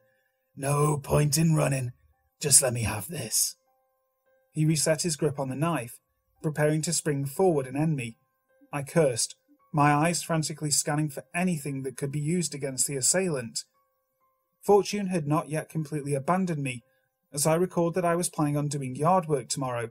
No 0.56 0.98
point 0.98 1.38
in 1.38 1.54
running. 1.54 1.92
Just 2.40 2.62
let 2.62 2.74
me 2.74 2.84
have 2.84 3.08
this. 3.08 3.56
He 4.54 4.66
reset 4.66 5.02
his 5.02 5.16
grip 5.16 5.38
on 5.40 5.50
the 5.50 5.56
knife, 5.56 6.00
preparing 6.42 6.82
to 6.84 6.94
spring 6.94 7.26
forward 7.26 7.68
and 7.68 7.78
end 7.78 7.96
me. 7.96 8.18
I 8.72 8.84
cursed, 8.84 9.36
my 9.74 9.94
eyes 9.94 10.24
frantically 10.24 10.72
scanning 10.72 11.10
for 11.10 11.24
anything 11.36 11.84
that 11.84 11.98
could 11.98 12.12
be 12.12 12.20
used 12.20 12.56
against 12.56 12.88
the 12.88 12.96
assailant. 12.96 13.66
Fortune 14.62 15.08
had 15.08 15.28
not 15.28 15.50
yet 15.50 15.70
completely 15.70 16.16
abandoned 16.16 16.64
me, 16.64 16.84
as 17.34 17.46
I 17.46 17.56
recalled 17.56 17.96
that 17.96 18.06
I 18.06 18.16
was 18.16 18.30
planning 18.30 18.58
on 18.58 18.68
doing 18.68 18.96
yard 18.96 19.28
work 19.28 19.50
tomorrow. 19.50 19.90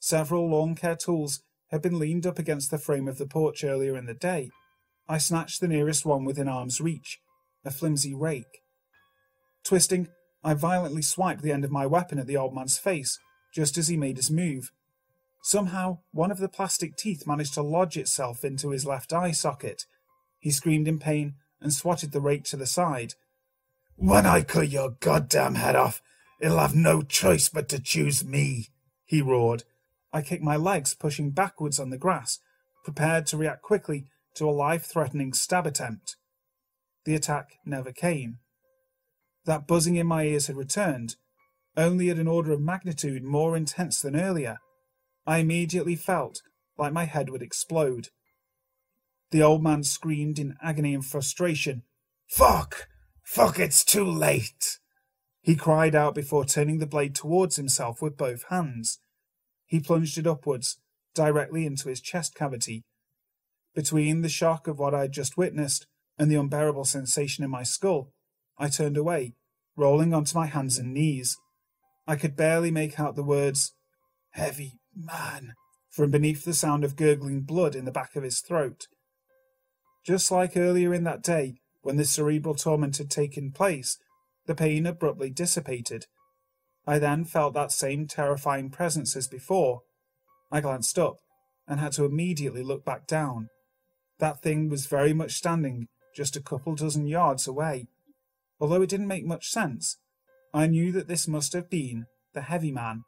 Several 0.00 0.50
lawn 0.50 0.74
care 0.74 0.96
tools 0.96 1.42
had 1.74 1.82
been 1.82 1.98
leaned 1.98 2.24
up 2.24 2.38
against 2.38 2.70
the 2.70 2.78
frame 2.78 3.08
of 3.08 3.18
the 3.18 3.26
porch 3.26 3.64
earlier 3.64 3.96
in 3.96 4.06
the 4.06 4.14
day. 4.14 4.48
I 5.08 5.18
snatched 5.18 5.60
the 5.60 5.66
nearest 5.66 6.06
one 6.06 6.24
within 6.24 6.46
arm's 6.46 6.80
reach 6.80 7.18
a 7.64 7.70
flimsy 7.72 8.14
rake. 8.14 8.60
Twisting, 9.64 10.06
I 10.44 10.54
violently 10.54 11.02
swiped 11.02 11.42
the 11.42 11.50
end 11.50 11.64
of 11.64 11.72
my 11.72 11.84
weapon 11.84 12.20
at 12.20 12.28
the 12.28 12.36
old 12.36 12.54
man's 12.54 12.78
face, 12.78 13.18
just 13.52 13.76
as 13.76 13.88
he 13.88 13.96
made 13.96 14.18
his 14.18 14.30
move. 14.30 14.70
Somehow, 15.42 15.98
one 16.12 16.30
of 16.30 16.38
the 16.38 16.48
plastic 16.48 16.94
teeth 16.96 17.26
managed 17.26 17.54
to 17.54 17.62
lodge 17.62 17.96
itself 17.96 18.44
into 18.44 18.70
his 18.70 18.86
left 18.86 19.12
eye 19.12 19.32
socket. 19.32 19.84
He 20.38 20.52
screamed 20.52 20.86
in 20.86 21.00
pain 21.00 21.34
and 21.60 21.72
swatted 21.72 22.12
the 22.12 22.20
rake 22.20 22.44
to 22.44 22.56
the 22.56 22.66
side. 22.66 23.14
When 23.96 24.26
I 24.26 24.42
cut 24.42 24.68
your 24.68 24.90
goddamn 25.00 25.56
head 25.56 25.74
off, 25.74 26.00
it'll 26.40 26.58
have 26.58 26.76
no 26.76 27.02
choice 27.02 27.48
but 27.48 27.68
to 27.70 27.80
choose 27.80 28.24
me, 28.24 28.68
he 29.04 29.20
roared. 29.20 29.64
I 30.14 30.22
kicked 30.22 30.44
my 30.44 30.56
legs, 30.56 30.94
pushing 30.94 31.32
backwards 31.32 31.80
on 31.80 31.90
the 31.90 31.98
grass, 31.98 32.38
prepared 32.84 33.26
to 33.26 33.36
react 33.36 33.62
quickly 33.62 34.06
to 34.36 34.48
a 34.48 34.52
life 34.52 34.84
threatening 34.84 35.32
stab 35.32 35.66
attempt. 35.66 36.14
The 37.04 37.16
attack 37.16 37.58
never 37.66 37.90
came. 37.90 38.38
That 39.44 39.66
buzzing 39.66 39.96
in 39.96 40.06
my 40.06 40.22
ears 40.22 40.46
had 40.46 40.56
returned, 40.56 41.16
only 41.76 42.10
at 42.10 42.18
an 42.18 42.28
order 42.28 42.52
of 42.52 42.60
magnitude 42.60 43.24
more 43.24 43.56
intense 43.56 44.00
than 44.00 44.14
earlier. 44.14 44.58
I 45.26 45.38
immediately 45.38 45.96
felt 45.96 46.42
like 46.78 46.92
my 46.92 47.06
head 47.06 47.28
would 47.28 47.42
explode. 47.42 48.10
The 49.32 49.42
old 49.42 49.64
man 49.64 49.82
screamed 49.82 50.38
in 50.38 50.54
agony 50.62 50.94
and 50.94 51.04
frustration. 51.04 51.82
Fuck! 52.28 52.86
Fuck, 53.24 53.58
it's 53.58 53.84
too 53.84 54.04
late! 54.04 54.78
He 55.40 55.56
cried 55.56 55.96
out 55.96 56.14
before 56.14 56.44
turning 56.44 56.78
the 56.78 56.86
blade 56.86 57.16
towards 57.16 57.56
himself 57.56 58.00
with 58.00 58.16
both 58.16 58.44
hands. 58.44 59.00
He 59.74 59.80
plunged 59.80 60.18
it 60.18 60.26
upwards, 60.28 60.78
directly 61.16 61.66
into 61.66 61.88
his 61.88 62.00
chest 62.00 62.36
cavity. 62.36 62.84
Between 63.74 64.22
the 64.22 64.28
shock 64.28 64.68
of 64.68 64.78
what 64.78 64.94
I 64.94 65.00
had 65.00 65.10
just 65.10 65.36
witnessed 65.36 65.88
and 66.16 66.30
the 66.30 66.36
unbearable 66.36 66.84
sensation 66.84 67.42
in 67.42 67.50
my 67.50 67.64
skull, 67.64 68.12
I 68.56 68.68
turned 68.68 68.96
away, 68.96 69.34
rolling 69.74 70.14
onto 70.14 70.38
my 70.38 70.46
hands 70.46 70.78
and 70.78 70.94
knees. 70.94 71.36
I 72.06 72.14
could 72.14 72.36
barely 72.36 72.70
make 72.70 73.00
out 73.00 73.16
the 73.16 73.24
words, 73.24 73.74
heavy 74.30 74.74
man, 74.94 75.54
from 75.90 76.12
beneath 76.12 76.44
the 76.44 76.54
sound 76.54 76.84
of 76.84 76.94
gurgling 76.94 77.40
blood 77.40 77.74
in 77.74 77.84
the 77.84 77.90
back 77.90 78.14
of 78.14 78.22
his 78.22 78.38
throat. 78.38 78.86
Just 80.06 80.30
like 80.30 80.56
earlier 80.56 80.94
in 80.94 81.02
that 81.02 81.24
day, 81.24 81.56
when 81.82 81.96
the 81.96 82.04
cerebral 82.04 82.54
torment 82.54 82.98
had 82.98 83.10
taken 83.10 83.50
place, 83.50 83.98
the 84.46 84.54
pain 84.54 84.86
abruptly 84.86 85.30
dissipated. 85.30 86.06
I 86.86 86.98
then 86.98 87.24
felt 87.24 87.54
that 87.54 87.72
same 87.72 88.06
terrifying 88.06 88.70
presence 88.70 89.16
as 89.16 89.26
before. 89.26 89.80
I 90.52 90.60
glanced 90.60 90.98
up 90.98 91.16
and 91.66 91.80
had 91.80 91.92
to 91.92 92.04
immediately 92.04 92.62
look 92.62 92.84
back 92.84 93.06
down. 93.06 93.48
That 94.18 94.42
thing 94.42 94.68
was 94.68 94.86
very 94.86 95.12
much 95.12 95.32
standing 95.32 95.88
just 96.14 96.36
a 96.36 96.42
couple 96.42 96.74
dozen 96.74 97.06
yards 97.06 97.48
away. 97.48 97.88
Although 98.60 98.82
it 98.82 98.90
didn't 98.90 99.08
make 99.08 99.24
much 99.24 99.50
sense, 99.50 99.98
I 100.52 100.66
knew 100.66 100.92
that 100.92 101.08
this 101.08 101.26
must 101.26 101.52
have 101.54 101.68
been 101.68 102.06
the 102.34 102.42
heavy 102.42 102.70
man. 102.70 103.04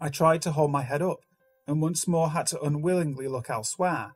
I 0.00 0.08
tried 0.08 0.42
to 0.42 0.52
hold 0.52 0.72
my 0.72 0.82
head 0.82 1.02
up 1.02 1.18
and 1.66 1.82
once 1.82 2.08
more 2.08 2.30
had 2.30 2.46
to 2.48 2.60
unwillingly 2.60 3.28
look 3.28 3.50
elsewhere. 3.50 4.12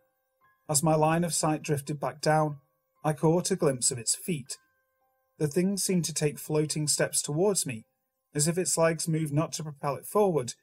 As 0.69 0.83
my 0.83 0.95
line 0.95 1.23
of 1.23 1.35
sight 1.35 1.63
drifted 1.63 2.01
back 2.01 2.21
down, 2.21 2.57
I 3.05 3.13
caught 3.13 3.51
a 3.51 3.57
glimpse 3.57 3.91
of 3.91 3.99
its 3.99 4.15
feet. 4.15 4.57
The 5.39 5.49
thing 5.49 5.77
seemed 5.77 6.05
to 6.07 6.15
take 6.15 6.39
floating 6.39 6.87
steps 6.87 7.23
towards 7.23 7.67
me, 7.67 7.85
as 8.35 8.49
if 8.49 8.59
its 8.59 8.79
legs 8.79 9.09
moved 9.09 9.33
not 9.33 9.53
to 9.53 9.65
propel 9.65 9.97
it 9.97 10.07
forward, 10.07 10.55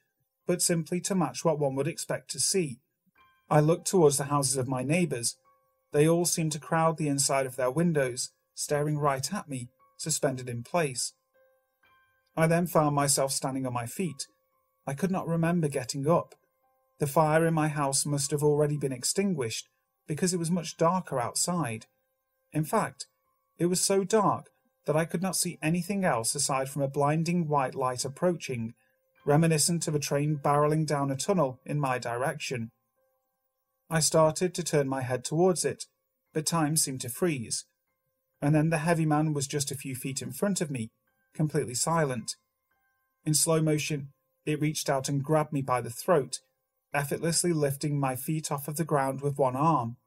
but 0.46 0.62
simply 0.62 1.00
to 1.02 1.14
match 1.14 1.44
what 1.44 1.58
one 1.58 1.74
would 1.76 1.88
expect 1.88 2.30
to 2.30 2.40
see. 2.40 2.80
I 3.48 3.60
looked 3.60 3.86
towards 3.86 4.16
the 4.16 4.24
houses 4.24 4.56
of 4.56 4.68
my 4.68 4.82
neighbours, 4.82 5.36
they 5.92 6.08
all 6.08 6.24
seemed 6.24 6.52
to 6.52 6.60
crowd 6.60 6.96
the 6.96 7.08
inside 7.08 7.46
of 7.46 7.56
their 7.56 7.70
windows, 7.70 8.30
staring 8.54 8.98
right 8.98 9.32
at 9.32 9.48
me, 9.48 9.68
suspended 9.96 10.48
in 10.48 10.62
place. 10.62 11.14
I 12.36 12.46
then 12.46 12.66
found 12.66 12.94
myself 12.94 13.32
standing 13.32 13.66
on 13.66 13.72
my 13.72 13.86
feet. 13.86 14.28
I 14.86 14.94
could 14.94 15.10
not 15.10 15.26
remember 15.26 15.68
getting 15.68 16.08
up. 16.08 16.34
The 16.98 17.06
fire 17.06 17.44
in 17.44 17.54
my 17.54 17.68
house 17.68 18.06
must 18.06 18.30
have 18.30 18.42
already 18.42 18.76
been 18.76 18.92
extinguished 18.92 19.68
because 20.06 20.32
it 20.32 20.38
was 20.38 20.50
much 20.50 20.76
darker 20.76 21.18
outside. 21.18 21.86
In 22.52 22.64
fact, 22.64 23.06
it 23.58 23.66
was 23.66 23.80
so 23.80 24.04
dark 24.04 24.50
that 24.90 24.96
I 24.96 25.04
could 25.04 25.22
not 25.22 25.36
see 25.36 25.56
anything 25.62 26.04
else 26.04 26.34
aside 26.34 26.68
from 26.68 26.82
a 26.82 26.88
blinding 26.88 27.46
white 27.46 27.76
light 27.76 28.04
approaching, 28.04 28.74
reminiscent 29.24 29.86
of 29.86 29.94
a 29.94 30.00
train 30.00 30.36
barreling 30.36 30.84
down 30.84 31.12
a 31.12 31.16
tunnel 31.16 31.60
in 31.64 31.78
my 31.78 31.96
direction. 31.96 32.72
I 33.88 34.00
started 34.00 34.52
to 34.52 34.64
turn 34.64 34.88
my 34.88 35.02
head 35.02 35.24
towards 35.24 35.64
it, 35.64 35.84
but 36.34 36.44
time 36.44 36.76
seemed 36.76 37.02
to 37.02 37.08
freeze. 37.08 37.66
And 38.42 38.52
then 38.52 38.70
the 38.70 38.78
heavy 38.78 39.06
man 39.06 39.32
was 39.32 39.46
just 39.46 39.70
a 39.70 39.76
few 39.76 39.94
feet 39.94 40.22
in 40.22 40.32
front 40.32 40.60
of 40.60 40.72
me, 40.72 40.90
completely 41.34 41.74
silent. 41.74 42.34
In 43.24 43.32
slow 43.32 43.62
motion, 43.62 44.08
it 44.44 44.60
reached 44.60 44.90
out 44.90 45.08
and 45.08 45.22
grabbed 45.22 45.52
me 45.52 45.62
by 45.62 45.80
the 45.80 45.90
throat, 45.90 46.40
effortlessly 46.92 47.52
lifting 47.52 48.00
my 48.00 48.16
feet 48.16 48.50
off 48.50 48.66
of 48.66 48.74
the 48.74 48.84
ground 48.84 49.20
with 49.20 49.38
one 49.38 49.54
arm. 49.54 49.98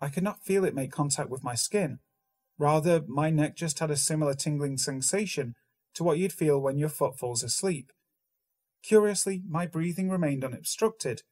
I 0.00 0.08
could 0.08 0.22
not 0.22 0.44
feel 0.44 0.64
it 0.64 0.72
make 0.72 0.92
contact 0.92 1.30
with 1.30 1.42
my 1.42 1.56
skin. 1.56 1.98
Rather, 2.58 3.02
my 3.06 3.30
neck 3.30 3.56
just 3.56 3.78
had 3.80 3.90
a 3.90 3.96
similar 3.96 4.34
tingling 4.34 4.78
sensation 4.78 5.54
to 5.94 6.04
what 6.04 6.18
you'd 6.18 6.32
feel 6.32 6.60
when 6.60 6.78
your 6.78 6.88
foot 6.88 7.18
falls 7.18 7.42
asleep. 7.42 7.92
Curiously, 8.82 9.42
my 9.48 9.66
breathing 9.66 10.10
remained 10.10 10.44
unobstructed. 10.44 11.22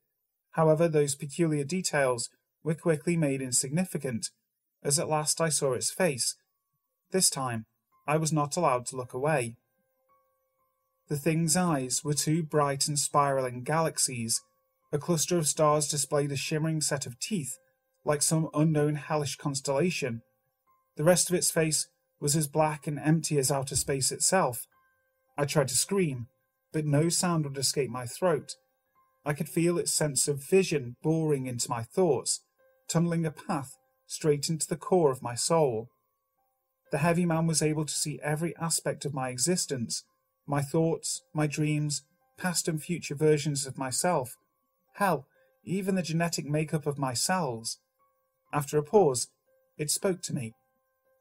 However, 0.52 0.88
those 0.88 1.14
peculiar 1.14 1.64
details 1.64 2.28
were 2.64 2.74
quickly 2.74 3.16
made 3.16 3.42
insignificant, 3.42 4.30
as 4.82 4.98
at 4.98 5.08
last 5.08 5.40
I 5.40 5.48
saw 5.48 5.72
its 5.72 5.90
face. 5.90 6.36
This 7.10 7.28
time, 7.28 7.66
I 8.06 8.16
was 8.16 8.32
not 8.32 8.56
allowed 8.56 8.86
to 8.86 8.96
look 8.96 9.12
away. 9.12 9.56
The 11.08 11.16
thing's 11.16 11.56
eyes 11.56 12.02
were 12.02 12.14
two 12.14 12.42
bright 12.42 12.88
and 12.88 12.98
spiraling 12.98 13.64
galaxies. 13.64 14.40
A 14.92 14.98
cluster 14.98 15.36
of 15.36 15.46
stars 15.46 15.88
displayed 15.88 16.32
a 16.32 16.36
shimmering 16.36 16.80
set 16.80 17.06
of 17.06 17.18
teeth, 17.18 17.58
like 18.04 18.22
some 18.22 18.48
unknown 18.54 18.94
hellish 18.96 19.36
constellation. 19.36 20.22
The 20.96 21.04
rest 21.04 21.28
of 21.28 21.34
its 21.34 21.50
face 21.50 21.88
was 22.20 22.36
as 22.36 22.46
black 22.46 22.86
and 22.86 22.98
empty 22.98 23.38
as 23.38 23.50
outer 23.50 23.76
space 23.76 24.12
itself. 24.12 24.66
I 25.36 25.44
tried 25.44 25.68
to 25.68 25.76
scream, 25.76 26.28
but 26.72 26.84
no 26.84 27.08
sound 27.08 27.44
would 27.44 27.58
escape 27.58 27.90
my 27.90 28.06
throat. 28.06 28.54
I 29.24 29.32
could 29.32 29.48
feel 29.48 29.78
its 29.78 29.92
sense 29.92 30.28
of 30.28 30.44
vision 30.44 30.96
boring 31.02 31.46
into 31.46 31.70
my 31.70 31.82
thoughts, 31.82 32.40
tunneling 32.88 33.24
a 33.24 33.30
path 33.30 33.76
straight 34.06 34.48
into 34.48 34.68
the 34.68 34.76
core 34.76 35.10
of 35.10 35.22
my 35.22 35.34
soul. 35.34 35.88
The 36.90 36.98
heavy 36.98 37.24
man 37.24 37.46
was 37.46 37.62
able 37.62 37.86
to 37.86 37.94
see 37.94 38.20
every 38.22 38.54
aspect 38.56 39.04
of 39.04 39.14
my 39.14 39.30
existence 39.30 40.04
my 40.46 40.60
thoughts, 40.60 41.22
my 41.32 41.46
dreams, 41.46 42.02
past 42.36 42.66
and 42.66 42.82
future 42.82 43.14
versions 43.14 43.64
of 43.64 43.78
myself, 43.78 44.36
hell, 44.94 45.26
even 45.64 45.94
the 45.94 46.02
genetic 46.02 46.44
makeup 46.44 46.84
of 46.84 46.98
my 46.98 47.14
cells. 47.14 47.78
After 48.52 48.76
a 48.76 48.82
pause, 48.82 49.28
it 49.78 49.90
spoke 49.90 50.20
to 50.22 50.34
me, 50.34 50.52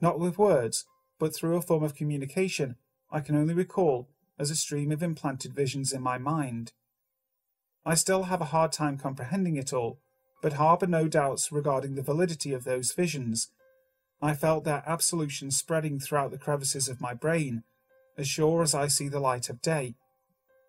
not 0.01 0.19
with 0.19 0.37
words, 0.37 0.85
but 1.19 1.35
through 1.35 1.55
a 1.55 1.61
form 1.61 1.83
of 1.83 1.95
communication 1.95 2.75
I 3.11 3.19
can 3.19 3.35
only 3.35 3.53
recall 3.53 4.09
as 4.39 4.49
a 4.49 4.55
stream 4.55 4.91
of 4.91 5.03
implanted 5.03 5.53
visions 5.53 5.93
in 5.93 6.01
my 6.01 6.17
mind. 6.17 6.71
I 7.85 7.95
still 7.95 8.23
have 8.23 8.41
a 8.41 8.45
hard 8.45 8.71
time 8.71 8.97
comprehending 8.97 9.55
it 9.55 9.73
all, 9.73 9.99
but 10.41 10.53
harbour 10.53 10.87
no 10.87 11.07
doubts 11.07 11.51
regarding 11.51 11.95
the 11.95 12.01
validity 12.01 12.53
of 12.53 12.63
those 12.63 12.93
visions. 12.93 13.49
I 14.21 14.33
felt 14.33 14.63
their 14.63 14.83
absolution 14.85 15.51
spreading 15.51 15.99
throughout 15.99 16.31
the 16.31 16.37
crevices 16.37 16.87
of 16.87 17.01
my 17.01 17.13
brain, 17.13 17.63
as 18.17 18.27
sure 18.27 18.61
as 18.61 18.73
I 18.73 18.87
see 18.87 19.09
the 19.09 19.19
light 19.19 19.49
of 19.49 19.61
day. 19.61 19.95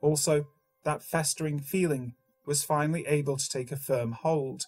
Also, 0.00 0.46
that 0.84 1.02
festering 1.02 1.60
feeling 1.60 2.14
was 2.44 2.64
finally 2.64 3.06
able 3.06 3.36
to 3.36 3.48
take 3.48 3.70
a 3.70 3.76
firm 3.76 4.12
hold. 4.12 4.64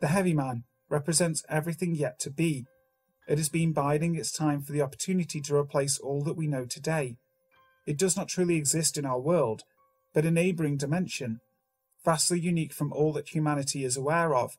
The 0.00 0.08
heavy 0.08 0.32
man 0.32 0.64
represents 0.88 1.44
everything 1.48 1.94
yet 1.94 2.18
to 2.20 2.30
be. 2.30 2.66
It 3.26 3.38
has 3.38 3.48
been 3.48 3.72
biding 3.72 4.14
its 4.14 4.30
time 4.30 4.62
for 4.62 4.72
the 4.72 4.82
opportunity 4.82 5.40
to 5.40 5.56
replace 5.56 5.98
all 5.98 6.22
that 6.22 6.36
we 6.36 6.46
know 6.46 6.64
today. 6.64 7.16
It 7.86 7.98
does 7.98 8.16
not 8.16 8.28
truly 8.28 8.56
exist 8.56 8.96
in 8.96 9.04
our 9.04 9.20
world, 9.20 9.62
but 10.14 10.24
a 10.24 10.30
neighbouring 10.30 10.76
dimension, 10.76 11.40
vastly 12.04 12.38
unique 12.40 12.72
from 12.72 12.92
all 12.92 13.12
that 13.14 13.34
humanity 13.34 13.84
is 13.84 13.96
aware 13.96 14.34
of. 14.34 14.56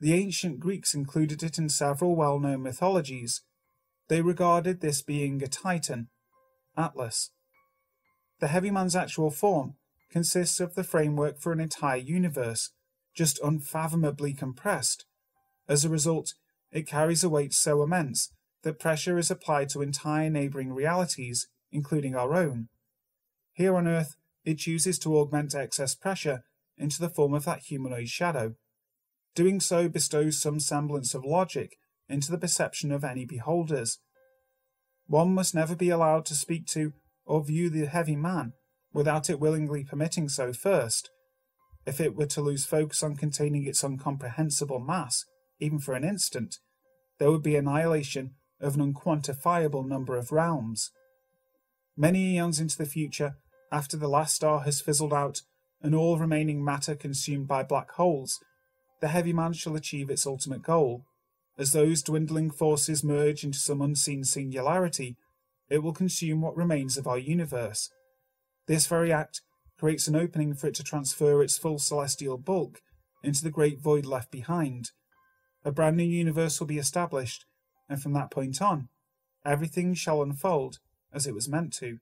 The 0.00 0.14
ancient 0.14 0.60
Greeks 0.60 0.94
included 0.94 1.42
it 1.42 1.58
in 1.58 1.68
several 1.68 2.14
well 2.14 2.38
known 2.38 2.62
mythologies. 2.62 3.42
They 4.08 4.22
regarded 4.22 4.80
this 4.80 5.02
being 5.02 5.42
a 5.42 5.48
titan, 5.48 6.08
Atlas. 6.76 7.30
The 8.40 8.46
heavy 8.46 8.70
man's 8.70 8.94
actual 8.94 9.30
form 9.30 9.74
consists 10.10 10.60
of 10.60 10.74
the 10.74 10.84
framework 10.84 11.40
for 11.40 11.52
an 11.52 11.60
entire 11.60 11.96
universe, 11.96 12.70
just 13.14 13.40
unfathomably 13.42 14.32
compressed. 14.32 15.04
As 15.68 15.84
a 15.84 15.90
result, 15.90 16.34
it 16.70 16.86
carries 16.86 17.24
a 17.24 17.28
weight 17.28 17.54
so 17.54 17.82
immense 17.82 18.32
that 18.62 18.78
pressure 18.78 19.18
is 19.18 19.30
applied 19.30 19.68
to 19.70 19.82
entire 19.82 20.28
neighbouring 20.28 20.72
realities, 20.72 21.48
including 21.70 22.14
our 22.14 22.34
own. 22.34 22.68
Here 23.52 23.74
on 23.76 23.86
Earth, 23.86 24.16
it 24.44 24.58
chooses 24.58 24.98
to 25.00 25.16
augment 25.16 25.54
excess 25.54 25.94
pressure 25.94 26.42
into 26.76 27.00
the 27.00 27.10
form 27.10 27.34
of 27.34 27.44
that 27.44 27.60
humanoid 27.68 28.08
shadow. 28.08 28.54
Doing 29.34 29.60
so 29.60 29.88
bestows 29.88 30.40
some 30.40 30.60
semblance 30.60 31.14
of 31.14 31.24
logic 31.24 31.76
into 32.08 32.30
the 32.30 32.38
perception 32.38 32.90
of 32.90 33.04
any 33.04 33.24
beholders. 33.24 33.98
One 35.06 35.34
must 35.34 35.54
never 35.54 35.76
be 35.76 35.90
allowed 35.90 36.24
to 36.26 36.34
speak 36.34 36.66
to 36.68 36.92
or 37.24 37.44
view 37.44 37.70
the 37.70 37.86
heavy 37.86 38.16
man 38.16 38.52
without 38.92 39.28
it 39.28 39.38
willingly 39.38 39.84
permitting 39.84 40.28
so 40.28 40.52
first. 40.52 41.10
If 41.86 42.00
it 42.00 42.14
were 42.16 42.26
to 42.26 42.40
lose 42.40 42.66
focus 42.66 43.02
on 43.02 43.16
containing 43.16 43.66
its 43.66 43.84
incomprehensible 43.84 44.80
mass, 44.80 45.24
even 45.60 45.78
for 45.78 45.94
an 45.94 46.04
instant, 46.04 46.58
there 47.18 47.30
would 47.30 47.42
be 47.42 47.56
annihilation 47.56 48.34
of 48.60 48.74
an 48.74 48.92
unquantifiable 48.94 49.86
number 49.86 50.16
of 50.16 50.32
realms. 50.32 50.90
Many 51.96 52.34
eons 52.34 52.60
into 52.60 52.78
the 52.78 52.86
future, 52.86 53.36
after 53.72 53.96
the 53.96 54.08
last 54.08 54.34
star 54.34 54.60
has 54.60 54.80
fizzled 54.80 55.12
out 55.12 55.42
and 55.82 55.94
all 55.94 56.18
remaining 56.18 56.64
matter 56.64 56.94
consumed 56.94 57.46
by 57.46 57.62
black 57.62 57.90
holes, 57.92 58.40
the 59.00 59.08
heavy 59.08 59.32
man 59.32 59.52
shall 59.52 59.76
achieve 59.76 60.10
its 60.10 60.26
ultimate 60.26 60.62
goal. 60.62 61.04
As 61.56 61.72
those 61.72 62.02
dwindling 62.02 62.50
forces 62.50 63.04
merge 63.04 63.44
into 63.44 63.58
some 63.58 63.80
unseen 63.80 64.24
singularity, 64.24 65.16
it 65.68 65.82
will 65.82 65.92
consume 65.92 66.40
what 66.40 66.56
remains 66.56 66.96
of 66.96 67.06
our 67.06 67.18
universe. 67.18 67.90
This 68.66 68.86
very 68.86 69.12
act 69.12 69.42
creates 69.78 70.08
an 70.08 70.16
opening 70.16 70.54
for 70.54 70.66
it 70.68 70.74
to 70.74 70.82
transfer 70.82 71.42
its 71.42 71.58
full 71.58 71.78
celestial 71.78 72.38
bulk 72.38 72.80
into 73.22 73.42
the 73.42 73.50
great 73.50 73.80
void 73.80 74.06
left 74.06 74.30
behind. 74.30 74.90
A 75.64 75.72
brand 75.72 75.96
new 75.96 76.04
universe 76.04 76.60
will 76.60 76.66
be 76.66 76.78
established, 76.78 77.44
and 77.88 78.00
from 78.00 78.12
that 78.12 78.30
point 78.30 78.62
on, 78.62 78.88
everything 79.44 79.94
shall 79.94 80.22
unfold 80.22 80.78
as 81.12 81.26
it 81.26 81.34
was 81.34 81.48
meant 81.48 81.72
to. 81.74 81.98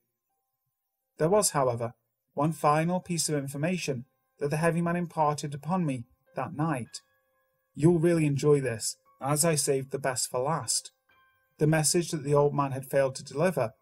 There 1.19 1.29
was, 1.29 1.51
however, 1.51 1.95
one 2.35 2.53
final 2.53 3.01
piece 3.01 3.29
of 3.29 3.37
information 3.37 4.05
that 4.39 4.51
the 4.51 4.59
heavy 4.59 4.83
man 4.83 4.97
imparted 4.97 5.55
upon 5.55 5.87
me 5.87 6.05
that 6.35 6.55
night. 6.55 7.01
You'll 7.75 7.99
really 7.99 8.27
enjoy 8.27 8.61
this, 8.61 8.97
as 9.21 9.45
I 9.45 9.55
saved 9.55 9.91
the 9.91 9.99
best 9.99 10.31
for 10.31 10.41
last. 10.41 10.93
The 11.59 11.67
message 11.67 12.11
that 12.11 12.25
the 12.25 12.35
old 12.35 12.55
man 12.55 12.73
had 12.73 12.85
failed 12.85 13.15
to 13.17 13.25
deliver. 13.25 13.73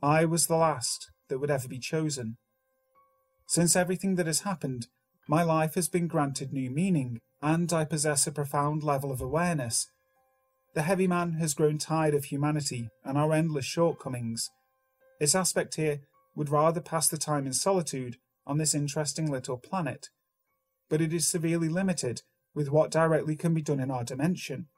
I 0.00 0.24
was 0.24 0.46
the 0.46 0.56
last 0.56 1.10
that 1.28 1.38
would 1.38 1.50
ever 1.50 1.66
be 1.66 1.78
chosen. 1.78 2.36
Since 3.46 3.74
everything 3.74 4.14
that 4.14 4.26
has 4.26 4.40
happened, 4.40 4.86
my 5.28 5.42
life 5.42 5.74
has 5.74 5.88
been 5.88 6.06
granted 6.06 6.52
new 6.52 6.70
meaning, 6.70 7.20
and 7.42 7.72
I 7.72 7.84
possess 7.84 8.26
a 8.26 8.32
profound 8.32 8.84
level 8.84 9.10
of 9.10 9.20
awareness. 9.20 9.88
The 10.74 10.82
heavy 10.82 11.06
man 11.06 11.32
has 11.34 11.54
grown 11.54 11.78
tired 11.78 12.14
of 12.14 12.26
humanity 12.26 12.88
and 13.04 13.18
our 13.18 13.32
endless 13.32 13.64
shortcomings. 13.64 14.48
Its 15.20 15.34
aspect 15.34 15.74
here 15.74 16.00
would 16.34 16.48
rather 16.48 16.80
pass 16.80 17.08
the 17.08 17.18
time 17.18 17.46
in 17.46 17.52
solitude 17.52 18.16
on 18.46 18.58
this 18.58 18.74
interesting 18.74 19.30
little 19.30 19.58
planet, 19.58 20.08
but 20.88 21.00
it 21.00 21.12
is 21.12 21.26
severely 21.26 21.68
limited 21.68 22.22
with 22.54 22.70
what 22.70 22.90
directly 22.90 23.36
can 23.36 23.54
be 23.54 23.62
done 23.62 23.80
in 23.80 23.90
our 23.90 24.04
dimension. 24.04 24.68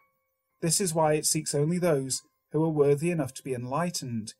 This 0.60 0.80
is 0.80 0.94
why 0.94 1.14
it 1.14 1.26
seeks 1.26 1.54
only 1.54 1.78
those 1.78 2.22
who 2.52 2.64
are 2.64 2.70
worthy 2.70 3.10
enough 3.10 3.34
to 3.34 3.42
be 3.42 3.54
enlightened, 3.54 4.34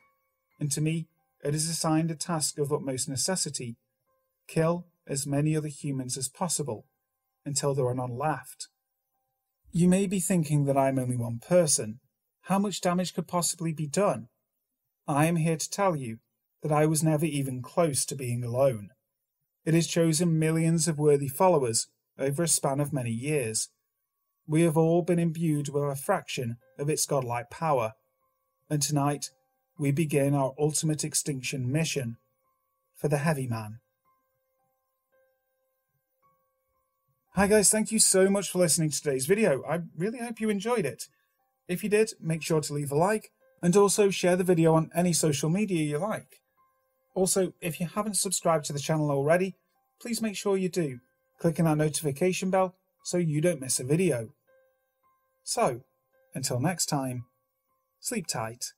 and 0.59 0.73
to 0.73 0.81
me 0.81 1.09
it 1.43 1.55
is 1.55 1.69
assigned 1.69 2.11
a 2.11 2.15
task 2.15 2.59
of 2.59 2.73
utmost 2.73 3.09
necessity 3.09 3.77
kill 4.47 4.87
as 5.07 5.27
many 5.27 5.57
other 5.57 5.69
humans 5.69 6.17
as 6.17 6.29
possible 6.29 6.87
until 7.45 7.75
there 7.75 7.87
are 7.87 7.95
none 7.95 8.17
left. 8.17 8.69
You 9.73 9.89
may 9.89 10.07
be 10.07 10.21
thinking 10.21 10.65
that 10.65 10.77
I 10.77 10.89
am 10.89 10.99
only 10.99 11.17
one 11.17 11.41
person. 11.41 12.01
How 12.43 12.59
much 12.59 12.81
damage 12.81 13.15
could 13.15 13.27
possibly 13.27 13.73
be 13.73 13.87
done? 13.87 14.29
I 15.07 15.27
am 15.27 15.37
here 15.37 15.57
to 15.57 15.71
tell 15.71 15.97
you 15.97 16.19
that 16.63 16.73
I 16.73 16.87
was 16.87 17.03
never 17.03 17.27
even 17.27 17.61
close 17.61 18.05
to 18.07 18.17
being 18.17 18.43
alone. 18.45 18.89
It 19.65 19.75
has 19.75 19.87
chosen 19.87 20.39
millions 20.39 20.89
of 20.89 20.99
worthy 20.99 21.29
followers 21.29 21.89
over 22.19 22.43
a 22.43 22.49
span 22.49 22.81
of 22.81 22.93
many 22.93 23.11
years. 23.11 23.69
We 24.47 24.63
have 24.63 24.77
all 24.77 25.03
been 25.03 25.19
imbued 25.19 25.69
with 25.69 25.83
a 25.83 25.97
fraction 25.97 26.57
of 26.79 26.89
its 26.89 27.07
godlike 27.07 27.51
power, 27.51 27.93
and 28.71 28.81
tonight 28.81 29.31
we 29.79 29.91
begin 29.91 30.35
our 30.35 30.55
ultimate 30.59 31.03
extinction 31.03 31.71
mission 31.71 32.17
for 32.95 33.09
the 33.09 33.19
Heavy 33.19 33.47
Man. 33.47 33.81
Hi 37.37 37.49
guys, 37.49 37.69
thank 37.69 37.91
you 37.91 37.99
so 37.99 38.31
much 38.31 38.49
for 38.49 38.61
listening 38.61 38.91
to 38.91 39.03
today's 39.03 39.27
video. 39.27 39.65
I 39.69 39.81
really 39.99 40.21
hope 40.21 40.41
you 40.41 40.51
enjoyed 40.51 40.87
it. 40.87 41.09
If 41.67 41.83
you 41.83 41.91
did, 41.91 42.13
make 42.21 42.45
sure 42.45 42.61
to 42.61 42.73
leave 42.73 42.93
a 42.93 42.95
like 42.95 43.33
and 43.61 43.77
also 43.77 44.09
share 44.09 44.37
the 44.37 44.45
video 44.45 44.75
on 44.75 44.89
any 44.95 45.13
social 45.13 45.51
media 45.51 45.83
you 45.83 45.99
like. 45.99 46.43
Also, 47.13 47.53
if 47.61 47.81
you 47.81 47.89
haven't 47.93 48.19
subscribed 48.19 48.67
to 48.67 48.73
the 48.73 48.79
channel 48.79 49.11
already, 49.11 49.57
please 50.01 50.23
make 50.23 50.37
sure 50.37 50.57
you 50.57 50.69
do. 50.69 51.01
Clicking 51.41 51.65
that 51.65 51.77
notification 51.77 52.51
bell 52.51 52.77
so 53.03 53.17
you 53.17 53.41
don't 53.41 53.61
miss 53.61 53.81
a 53.81 53.85
video. 53.85 54.29
So, 55.43 55.81
until 56.37 56.61
next 56.61 56.87
time, 56.87 57.25
sleep 57.99 58.29
tight. 58.29 58.75